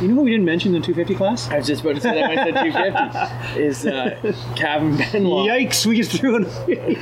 you 0.00 0.08
know 0.08 0.16
what 0.16 0.24
we 0.24 0.30
didn't 0.30 0.44
mention 0.44 0.74
in 0.74 0.80
the 0.80 0.86
250 0.86 1.14
class? 1.14 1.48
I 1.50 1.56
was 1.58 1.66
just 1.66 1.80
about 1.82 1.94
to 1.94 2.00
say 2.02 2.14
that 2.20 2.28
when 2.28 2.38
I 2.38 2.44
said 2.44 2.64
250 2.64 3.60
is 3.60 3.86
uh, 3.86 4.32
Kevin 4.54 4.96
Benoit. 4.96 5.48
Yikes! 5.48 5.86
We 5.86 5.96
just 5.96 6.12
threw 6.12 6.44
it. 6.46 6.98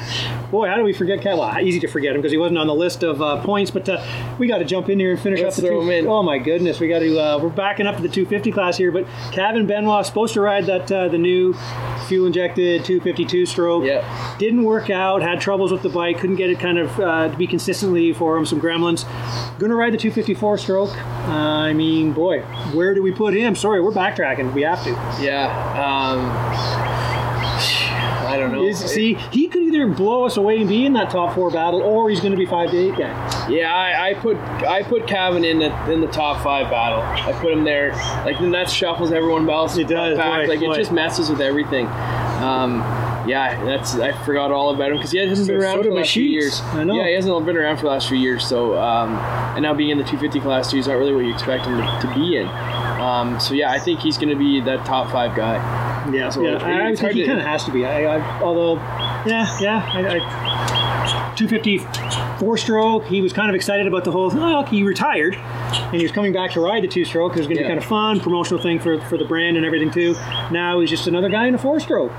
Boy, 0.55 0.69
how 0.69 0.77
do 0.77 0.85
we 0.85 0.93
forget 0.93 1.21
Cat? 1.21 1.37
Well, 1.37 1.59
easy 1.59 1.81
to 1.81 1.89
forget 1.89 2.15
him 2.15 2.21
because 2.21 2.31
he 2.31 2.39
wasn't 2.39 2.59
on 2.59 2.69
the 2.69 2.75
list 2.77 3.03
of 3.03 3.21
uh, 3.21 3.43
points. 3.43 3.73
But 3.73 3.89
uh, 3.89 4.37
we 4.39 4.47
got 4.47 4.59
to 4.59 4.65
jump 4.65 4.89
in 4.89 5.01
here 5.01 5.11
and 5.11 5.19
finish 5.19 5.41
Let's 5.41 5.59
up 5.59 5.63
the 5.63 5.69
throw 5.69 5.81
two. 5.81 5.91
him 5.91 5.91
in. 5.91 6.07
Oh 6.07 6.23
my 6.23 6.39
goodness, 6.39 6.79
we 6.79 6.87
got 6.87 7.01
to. 7.01 7.19
Uh, 7.19 7.39
we're 7.43 7.49
backing 7.49 7.89
up 7.89 7.97
to 7.97 8.03
the 8.03 8.09
250 8.09 8.53
class 8.53 8.77
here. 8.77 8.93
But 8.93 9.05
Kevin 9.33 9.67
Benoit 9.67 10.07
supposed 10.07 10.33
to 10.35 10.41
ride 10.41 10.67
that 10.67 10.93
uh, 10.93 11.09
the 11.09 11.19
new 11.19 11.55
fuel 12.07 12.29
injected 12.29 12.85
252 12.85 13.47
stroke. 13.47 13.83
Yeah. 13.83 14.37
Didn't 14.39 14.63
work 14.63 14.91
out. 14.91 15.23
Had 15.23 15.41
troubles 15.41 15.73
with 15.73 15.83
the 15.83 15.89
bike. 15.89 16.21
Couldn't 16.21 16.37
get 16.37 16.51
it 16.51 16.61
kind 16.61 16.79
of 16.79 17.01
uh, 17.01 17.31
to 17.31 17.37
be 17.37 17.49
consistently 17.49 18.13
for 18.13 18.37
him. 18.37 18.47
Some 18.47 18.61
gremlins. 18.61 19.09
Gonna 19.59 19.75
ride 19.75 19.93
the 19.93 19.99
254 19.99 20.59
stroke. 20.59 20.97
Uh, 20.97 21.33
I 21.33 21.73
mean, 21.73 22.13
boy, 22.13 22.43
where 22.75 22.95
do 22.95 23.03
we 23.03 23.11
put 23.11 23.35
him? 23.35 23.57
Sorry, 23.57 23.81
we're 23.81 23.91
backtracking. 23.91 24.55
We 24.55 24.63
have 24.63 24.85
to. 24.85 24.91
Yeah. 25.21 25.49
Um, 25.75 27.25
I 28.35 28.37
don't 28.37 28.53
know. 28.53 28.65
Is, 28.65 28.79
see, 28.79 29.15
he 29.31 29.44
either 29.75 29.87
blow 29.87 30.25
us 30.25 30.37
away 30.37 30.59
and 30.59 30.69
be 30.69 30.87
in 30.87 30.93
that 30.95 31.11
top 31.11 31.35
four 31.35 31.51
battle, 31.51 31.83
or 31.83 32.09
he's 32.11 32.21
going 32.21 32.33
to 32.33 32.39
be 32.39 32.47
five 32.47 32.71
to 32.71 32.77
eight 32.77 32.97
guy. 32.97 33.49
Yeah, 33.49 33.75
I, 33.75 34.11
I 34.11 34.15
put 34.15 34.37
I 34.39 34.83
put 34.83 35.07
Kevin 35.07 35.45
in 35.45 35.59
the 35.59 35.93
in 35.93 36.01
the 36.01 36.07
top 36.09 36.43
five 36.43 36.71
battle. 36.71 37.01
I 37.03 37.33
put 37.41 37.53
him 37.53 37.65
there. 37.65 37.93
Like 38.25 38.39
then 38.39 38.51
that 38.53 38.71
shuffles 38.71 39.13
everyone 39.13 39.49
else 39.49 39.77
It 39.77 39.89
does, 39.89 40.17
boy, 40.17 40.47
like 40.49 40.61
boy. 40.61 40.73
it 40.73 40.77
just 40.77 40.93
messes 40.93 41.29
with 41.31 41.41
everything. 41.41 41.87
Um, 41.87 42.79
yeah, 43.27 43.63
that's 43.65 43.95
I 43.95 44.13
forgot 44.25 44.51
all 44.53 44.75
about 44.75 44.91
him 44.91 44.99
because 44.99 45.11
he 45.11 45.19
hasn't 45.19 45.47
been 45.49 45.57
around 45.57 45.77
so 45.79 45.83
for 45.83 45.89
the 45.89 45.95
last 45.95 46.13
few 46.13 46.25
years. 46.25 46.61
I 46.61 46.85
know. 46.85 46.95
Yeah, 46.95 47.09
he 47.09 47.15
hasn't 47.15 47.47
been 47.47 47.57
around 47.57 47.77
for 47.77 47.83
the 47.85 47.91
last 47.91 48.09
few 48.09 48.19
years. 48.19 48.47
So 48.47 48.79
um, 48.79 49.15
and 49.55 49.63
now 49.63 49.73
being 49.75 49.91
in 49.91 49.99
the 49.99 50.05
250 50.05 50.41
class 50.41 50.71
too, 50.71 50.77
he's 50.77 50.89
not 50.89 50.95
really 50.95 51.15
what 51.15 51.25
you 51.25 51.33
expect 51.33 51.65
him 51.67 51.77
to, 51.79 51.99
to 52.07 52.15
be 52.15 52.37
in. 52.37 52.49
Um, 52.49 53.39
so 53.41 53.55
yeah, 53.55 53.71
I 53.71 53.79
think 53.79 54.01
he's 54.01 54.17
going 54.19 54.29
to 54.31 54.37
be 54.37 54.61
that 54.63 54.85
top 54.87 55.11
five 55.11 55.35
guy. 55.37 55.55
Yeah, 56.13 56.29
So 56.29 56.43
yeah. 56.43 56.57
I, 56.59 56.89
I 56.89 56.95
think 56.95 57.13
he 57.13 57.25
kind 57.25 57.39
of 57.39 57.47
has 57.47 57.65
to 57.65 57.71
be. 57.73 57.87
I, 57.87 58.17
I, 58.17 58.41
although, 58.43 58.77
yeah, 59.27 59.59
yeah. 59.61 59.91
I, 59.93 60.17
I, 60.17 61.35
250 61.37 61.79
four 62.39 62.57
stroke. 62.57 63.05
He 63.07 63.21
was 63.21 63.33
kind 63.33 63.49
of 63.49 63.55
excited 63.57 63.87
about 63.87 64.05
the 64.05 64.13
whole. 64.13 64.31
Oh, 64.33 64.63
he 64.65 64.83
retired, 64.85 65.35
and 65.37 65.95
he 65.97 66.03
was 66.03 66.13
coming 66.13 66.33
back 66.33 66.53
to 66.53 66.61
ride 66.61 66.83
the 66.83 66.89
two 66.89 67.05
stroke. 67.05 67.33
It 67.33 67.39
was 67.39 67.47
going 67.47 67.57
to 67.57 67.63
Yeah. 67.63 67.69
be 67.69 67.71
kind 67.73 67.79
of 67.79 67.85
fun, 67.85 68.21
promotional 68.21 68.63
thing 68.63 68.79
for 68.79 69.01
for 69.03 69.19
the 69.19 69.25
brand 69.25 69.57
and 69.57 69.67
everything 69.67 69.91
too. 69.91 70.15
Now 70.53 70.81
he's 70.81 70.91
just 70.91 71.07
another 71.07 71.29
guy 71.29 71.47
in 71.47 71.55
a 71.55 71.59
four 71.59 71.81
stroke. 71.81 72.13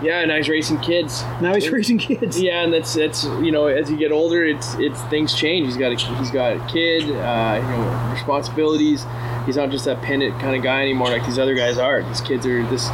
Yeah, 0.00 0.20
and 0.20 0.28
now 0.28 0.36
he's 0.36 0.48
racing 0.48 0.78
kids. 0.78 1.22
Now 1.42 1.54
he's 1.54 1.68
racing 1.70 1.98
kids. 1.98 2.40
Yeah, 2.40 2.62
and 2.62 2.72
that's 2.72 2.94
that's 2.94 3.24
you 3.24 3.50
know 3.50 3.66
as 3.66 3.90
you 3.90 3.96
get 3.96 4.12
older, 4.12 4.44
it's 4.44 4.74
it's 4.74 5.00
things 5.04 5.34
change. 5.34 5.66
He's 5.66 5.76
got 5.76 5.92
a 5.92 5.96
he's 6.16 6.30
got 6.30 6.56
a 6.56 6.72
kid, 6.72 7.02
uh, 7.04 7.60
you 7.62 7.68
know, 7.68 8.10
responsibilities. 8.12 9.04
he's 9.44 9.56
not 9.56 9.70
just 9.70 9.84
that 9.86 9.98
it 10.04 10.32
kind 10.40 10.56
of 10.56 10.62
guy 10.62 10.82
anymore 10.82 11.08
like 11.08 11.24
these 11.26 11.38
other 11.38 11.54
guys 11.54 11.78
are. 11.78 12.02
These 12.02 12.20
kids 12.22 12.46
are 12.46 12.62
just 12.70 12.90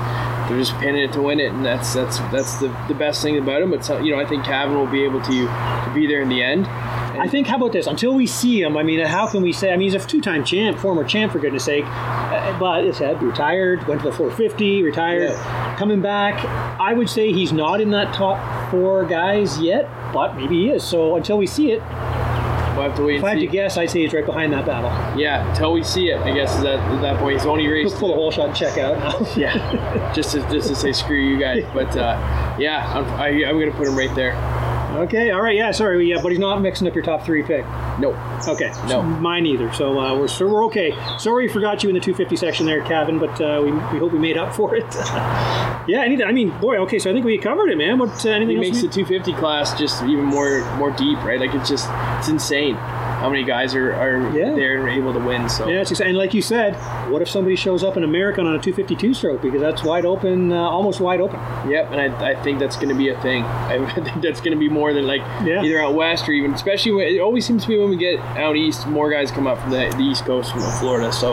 they're 0.49 0.59
just 0.59 0.75
pinning 0.79 1.03
it 1.03 1.13
to 1.15 1.23
win 1.23 1.41
it, 1.41 1.53
and 1.53 1.65
that's 1.65 1.95
that's 1.95 2.19
that's 2.31 2.59
the, 2.59 2.69
the 2.89 2.95
best 2.95 3.23
thing 3.23 3.39
about 3.39 3.63
him. 3.63 3.71
But 3.71 3.85
so, 3.85 3.99
you 3.99 4.15
know, 4.15 4.21
I 4.21 4.27
think 4.27 4.45
Kaven 4.45 4.75
will 4.75 4.87
be 4.87 5.05
able 5.05 5.21
to 5.23 5.31
to 5.47 5.91
be 5.95 6.07
there 6.07 6.21
in 6.23 6.29
the 6.29 6.43
end. 6.43 6.67
I 7.17 7.29
think, 7.29 7.47
how 7.47 7.57
about 7.57 7.73
this? 7.73 7.87
Until 7.87 8.13
we 8.13 8.27
see 8.27 8.61
him, 8.61 8.77
I 8.77 8.83
mean, 8.83 8.99
how 8.99 9.29
can 9.29 9.41
we 9.43 9.53
say? 9.53 9.73
I 9.73 9.77
mean, 9.77 9.89
he's 9.91 10.03
a 10.03 10.05
two-time 10.05 10.45
champ, 10.45 10.79
former 10.81 11.05
champ, 11.05 11.31
for 11.31 11.39
goodness 11.39 11.65
sake. 11.65 11.85
Uh, 11.87 12.59
but 12.59 12.85
it's 12.85 12.99
said 12.99 13.23
retired, 13.23 13.87
went 13.87 14.03
to 14.03 14.11
the 14.11 14.17
450, 14.17 14.83
retired, 14.83 15.31
Yeah. 15.31 15.77
coming 15.79 16.03
back. 16.03 16.45
I 16.81 16.93
would 16.93 17.09
say 17.09 17.33
he's 17.33 17.53
not 17.53 17.81
in 17.81 17.93
that 17.93 18.13
top 18.13 18.71
four 18.73 19.05
guys 19.05 19.61
yet, 19.61 19.89
but 20.13 20.35
maybe 20.35 20.57
he 20.57 20.71
is. 20.71 20.83
So 20.83 21.15
until 21.15 21.39
we 21.39 21.47
see 21.47 21.71
it, 21.71 21.81
We'll 22.75 22.88
have 22.88 22.97
to 22.97 23.04
wait 23.04 23.19
if 23.19 23.25
I 23.25 23.31
had 23.31 23.38
to 23.40 23.47
guess, 23.47 23.76
I'd 23.76 23.90
say 23.90 24.02
he's 24.02 24.12
right 24.12 24.26
behind 24.26 24.52
that 24.52 24.66
battle. 24.66 24.90
Yeah, 25.19 25.49
until 25.50 25.73
we 25.73 25.83
see 25.85 26.09
it, 26.11 26.19
I 26.21 26.33
guess 26.35 26.54
is 26.57 26.62
that 26.62 26.78
at 26.78 27.00
that 27.02 27.19
point 27.21 27.38
he's 27.38 27.47
only 27.47 27.64
He'll 27.64 27.73
raced. 27.73 27.97
pull 27.97 28.12
a 28.12 28.14
whole 28.14 28.31
shot 28.31 28.49
and 28.49 28.57
check 28.57 28.78
out. 28.78 28.95
Yeah, 29.37 30.12
just 30.14 30.33
to 30.33 30.40
just 30.50 30.69
to 30.69 30.75
say 30.76 30.93
screw 30.93 31.16
you 31.21 31.38
guys. 31.38 31.64
But 31.73 31.97
uh, 31.97 32.57
yeah, 32.59 32.87
I'm, 32.95 33.04
I, 33.21 33.28
I'm 33.49 33.59
gonna 33.59 33.73
put 33.73 33.87
him 33.88 33.97
right 33.97 34.14
there. 34.14 34.33
Okay, 34.95 35.31
all 35.31 35.43
right, 35.43 35.57
yeah, 35.57 35.71
sorry, 35.71 36.09
yeah, 36.09 36.21
but 36.23 36.31
he's 36.31 36.39
not 36.39 36.61
mixing 36.61 36.87
up 36.87 36.95
your 36.95 37.05
top 37.05 37.25
three 37.25 37.43
pick. 37.43 37.65
Nope. 37.99 38.17
Okay. 38.49 38.73
No. 38.89 39.03
Mine 39.03 39.47
either. 39.47 39.73
So 39.73 39.99
uh, 39.99 40.19
we're 40.19 40.29
so 40.29 40.47
we're 40.49 40.65
okay. 40.67 40.93
Sorry, 41.19 41.47
we 41.47 41.53
forgot 41.53 41.83
you 41.83 41.89
in 41.89 41.95
the 41.95 42.01
250 42.01 42.37
section 42.37 42.67
there, 42.67 42.83
Kevin, 42.83 43.19
but 43.19 43.41
uh, 43.41 43.61
we, 43.65 43.71
we 43.73 43.99
hope 43.99 44.13
we 44.13 44.19
made 44.19 44.37
up 44.37 44.55
for 44.55 44.75
it. 44.75 44.85
yeah. 45.87 46.03
Anything. 46.05 46.27
I 46.27 46.33
mean, 46.33 46.51
boy. 46.61 46.77
Okay. 46.79 46.99
So 46.99 47.11
I 47.11 47.13
think 47.13 47.25
we 47.25 47.39
covered 47.39 47.69
it, 47.71 47.79
man. 47.79 47.99
What? 47.99 48.25
Uh, 48.27 48.31
anything 48.31 48.57
It 48.57 48.67
else? 48.67 48.83
makes 48.83 48.83
the 48.83 48.89
250 49.05 49.33
class 49.41 49.79
just 49.79 50.03
even 50.05 50.25
more 50.25 50.65
more 50.77 50.91
deep, 50.91 51.19
right? 51.25 51.39
Like 51.41 51.55
it's 51.55 51.69
just 51.69 51.89
it's 52.19 52.29
insane 52.29 52.75
how 53.25 53.31
many 53.31 53.43
guys 53.43 53.75
are, 53.75 53.95
are 53.95 54.21
Yeah. 54.37 54.54
there 54.54 54.75
and 54.75 54.83
are 54.85 54.88
able 54.90 55.14
to 55.14 55.19
win. 55.19 55.49
So 55.49 55.66
yeah, 55.66 55.81
it's 55.81 55.90
exciting. 55.90 56.11
And 56.11 56.19
like 56.19 56.35
you 56.35 56.43
said, 56.43 56.75
what 57.11 57.23
if 57.23 57.28
somebody 57.31 57.57
shows 57.57 57.83
up 57.83 57.97
in 57.97 58.04
American 58.04 58.47
on 58.47 58.54
a 58.54 58.59
252 58.59 59.14
stroke 59.14 59.40
because 59.40 59.62
that's 59.62 59.83
wide 59.83 60.04
open, 60.04 60.52
uh, 60.52 60.57
almost 60.57 61.00
wide 61.00 61.23
open. 61.23 61.40
Yep, 61.71 61.90
and 61.93 62.00
I, 62.14 62.33
I 62.33 62.43
think 62.43 62.59
that's 62.59 62.76
going 62.76 62.90
to 62.90 62.95
be 62.95 63.09
a 63.09 63.19
thing. 63.23 63.43
I 63.73 63.78
think 63.95 64.21
that's 64.23 64.40
going 64.40 64.52
to 64.52 64.59
be 64.59 64.69
more 64.69 64.93
than 64.93 65.07
like 65.07 65.23
Yeah. 65.43 65.62
either 65.62 65.81
out 65.81 65.95
west 65.95 66.28
or 66.28 66.33
even, 66.33 66.52
especially 66.52 66.93
when 66.93 67.07
it 67.07 67.19
always 67.21 67.47
seems 67.47 67.62
to 67.62 67.69
be 67.69 67.78
when 67.78 67.88
we 67.88 67.97
get 67.97 68.19
out 68.37 68.57
east, 68.57 68.87
more 68.87 69.11
guys 69.11 69.31
come 69.31 69.47
up 69.47 69.59
from 69.59 69.71
the, 69.71 69.88
the 69.97 70.02
east 70.02 70.26
coast 70.26 70.52
from 70.52 70.61
Florida, 70.78 71.11
so 71.11 71.33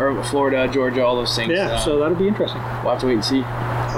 or 0.00 0.20
Florida, 0.24 0.66
Georgia, 0.72 1.04
all 1.04 1.14
those 1.14 1.36
things. 1.36 1.52
Yeah. 1.52 1.70
Uh, 1.72 1.78
so 1.78 1.98
that'll 2.00 2.16
be 2.16 2.26
interesting. 2.26 2.60
we'll 2.82 2.90
have 2.90 2.98
to 3.00 3.06
wait 3.06 3.14
and 3.14 3.24
see. 3.24 3.42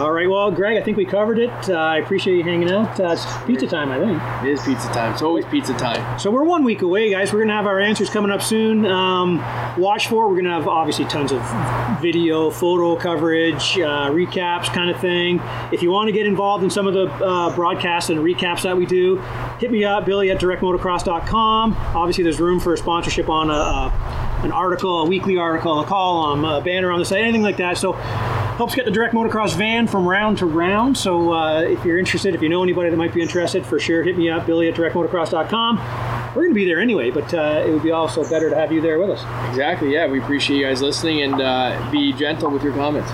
All 0.00 0.12
right. 0.12 0.30
Well, 0.30 0.50
Greg, 0.50 0.78
I 0.78 0.83
think 0.83 0.97
we 0.97 1.04
covered 1.04 1.38
it. 1.38 1.50
Uh, 1.69 1.75
I 1.75 1.99
appreciate 1.99 2.38
you 2.38 2.42
hanging 2.42 2.71
out. 2.71 2.99
Uh, 2.99 3.11
it's 3.11 3.26
pizza 3.47 3.66
time, 3.66 3.90
I 3.90 3.99
think. 3.99 4.23
It 4.42 4.54
is 4.54 4.64
pizza 4.64 4.88
time. 4.95 5.12
It's 5.12 5.21
always 5.21 5.45
pizza 5.45 5.75
time. 5.75 6.19
So 6.19 6.30
we're 6.30 6.42
one 6.42 6.64
week 6.64 6.80
away, 6.80 7.11
guys. 7.11 7.35
We're 7.35 7.40
gonna 7.40 7.52
have 7.52 7.66
our 7.66 7.78
answers 7.78 8.09
coming 8.09 8.30
up 8.30 8.40
soon. 8.40 8.87
Um, 8.87 9.45
watch 9.76 10.09
for. 10.09 10.25
it. 10.25 10.28
We're 10.30 10.37
gonna 10.37 10.54
have 10.54 10.66
obviously 10.66 11.04
tons 11.04 11.33
of 11.33 11.42
video, 12.00 12.49
photo 12.49 12.97
coverage, 12.97 13.78
uh, 13.78 14.09
recaps, 14.09 14.73
kind 14.73 14.88
of 14.88 14.99
thing. 15.02 15.38
If 15.71 15.83
you 15.83 15.90
want 15.90 16.09
to 16.09 16.12
get 16.12 16.25
involved 16.25 16.64
in 16.64 16.71
some 16.71 16.87
of 16.87 16.95
the 16.95 17.04
uh, 17.23 17.54
broadcasts 17.54 18.09
and 18.09 18.21
recaps 18.21 18.62
that 18.62 18.78
we 18.78 18.87
do, 18.87 19.16
hit 19.59 19.71
me 19.71 19.85
up, 19.85 20.07
Billy 20.07 20.30
at 20.30 20.40
directmotocross.com. 20.40 21.75
Obviously, 21.95 22.25
there's 22.25 22.40
room 22.40 22.59
for 22.59 22.73
a 22.73 22.78
sponsorship 22.78 23.28
on 23.28 23.50
a, 23.50 23.52
a, 23.52 24.40
an 24.45 24.50
article, 24.52 25.02
a 25.02 25.04
weekly 25.07 25.37
article, 25.37 25.78
a 25.78 25.85
column, 25.85 26.47
a 26.47 26.62
banner 26.62 26.90
on 26.90 27.00
the 27.00 27.04
site, 27.04 27.21
anything 27.21 27.42
like 27.42 27.59
that. 27.59 27.76
So 27.76 27.92
helps 28.61 28.75
get 28.75 28.85
the 28.85 28.90
direct 28.90 29.14
motocross 29.14 29.57
van 29.57 29.87
from 29.87 30.07
round 30.07 30.37
to 30.37 30.45
round. 30.45 30.95
So 30.95 31.33
uh, 31.33 31.62
if 31.62 31.83
you're 31.83 31.99
interested, 31.99 32.35
if 32.35 32.43
you 32.43 32.50
know 32.50 32.62
anybody 32.62 32.90
that 32.90 32.97
might 32.99 33.14
be 33.14 33.23
interested, 33.23 33.64
for 33.64 33.81
sure, 33.81 34.02
hit 34.02 34.19
me 34.19 34.29
up, 34.29 34.45
Billy 34.45 34.69
at 34.69 34.75
directmotocross.com. 34.75 35.79
We're 36.35 36.43
going 36.43 36.50
to 36.50 36.55
be 36.55 36.67
there 36.67 36.79
anyway, 36.79 37.11
but 37.11 37.33
uh, 37.33 37.64
it 37.67 37.71
would 37.71 37.83
be 37.83 37.90
also 37.90 38.23
better 38.29 38.50
to 38.50 38.57
have 38.57 38.71
you 38.71 38.83
there 38.83 38.99
with 38.99 39.09
us. 39.09 39.49
Exactly. 39.49 39.95
Yeah, 39.95 40.09
we 40.09 40.21
appreciate 40.21 40.59
you 40.59 40.67
guys 40.67 40.83
listening 40.83 41.23
and 41.23 41.40
uh, 41.40 41.88
be 41.90 42.12
gentle 42.12 42.50
with 42.50 42.62
your 42.62 42.75
comments. 42.75 43.09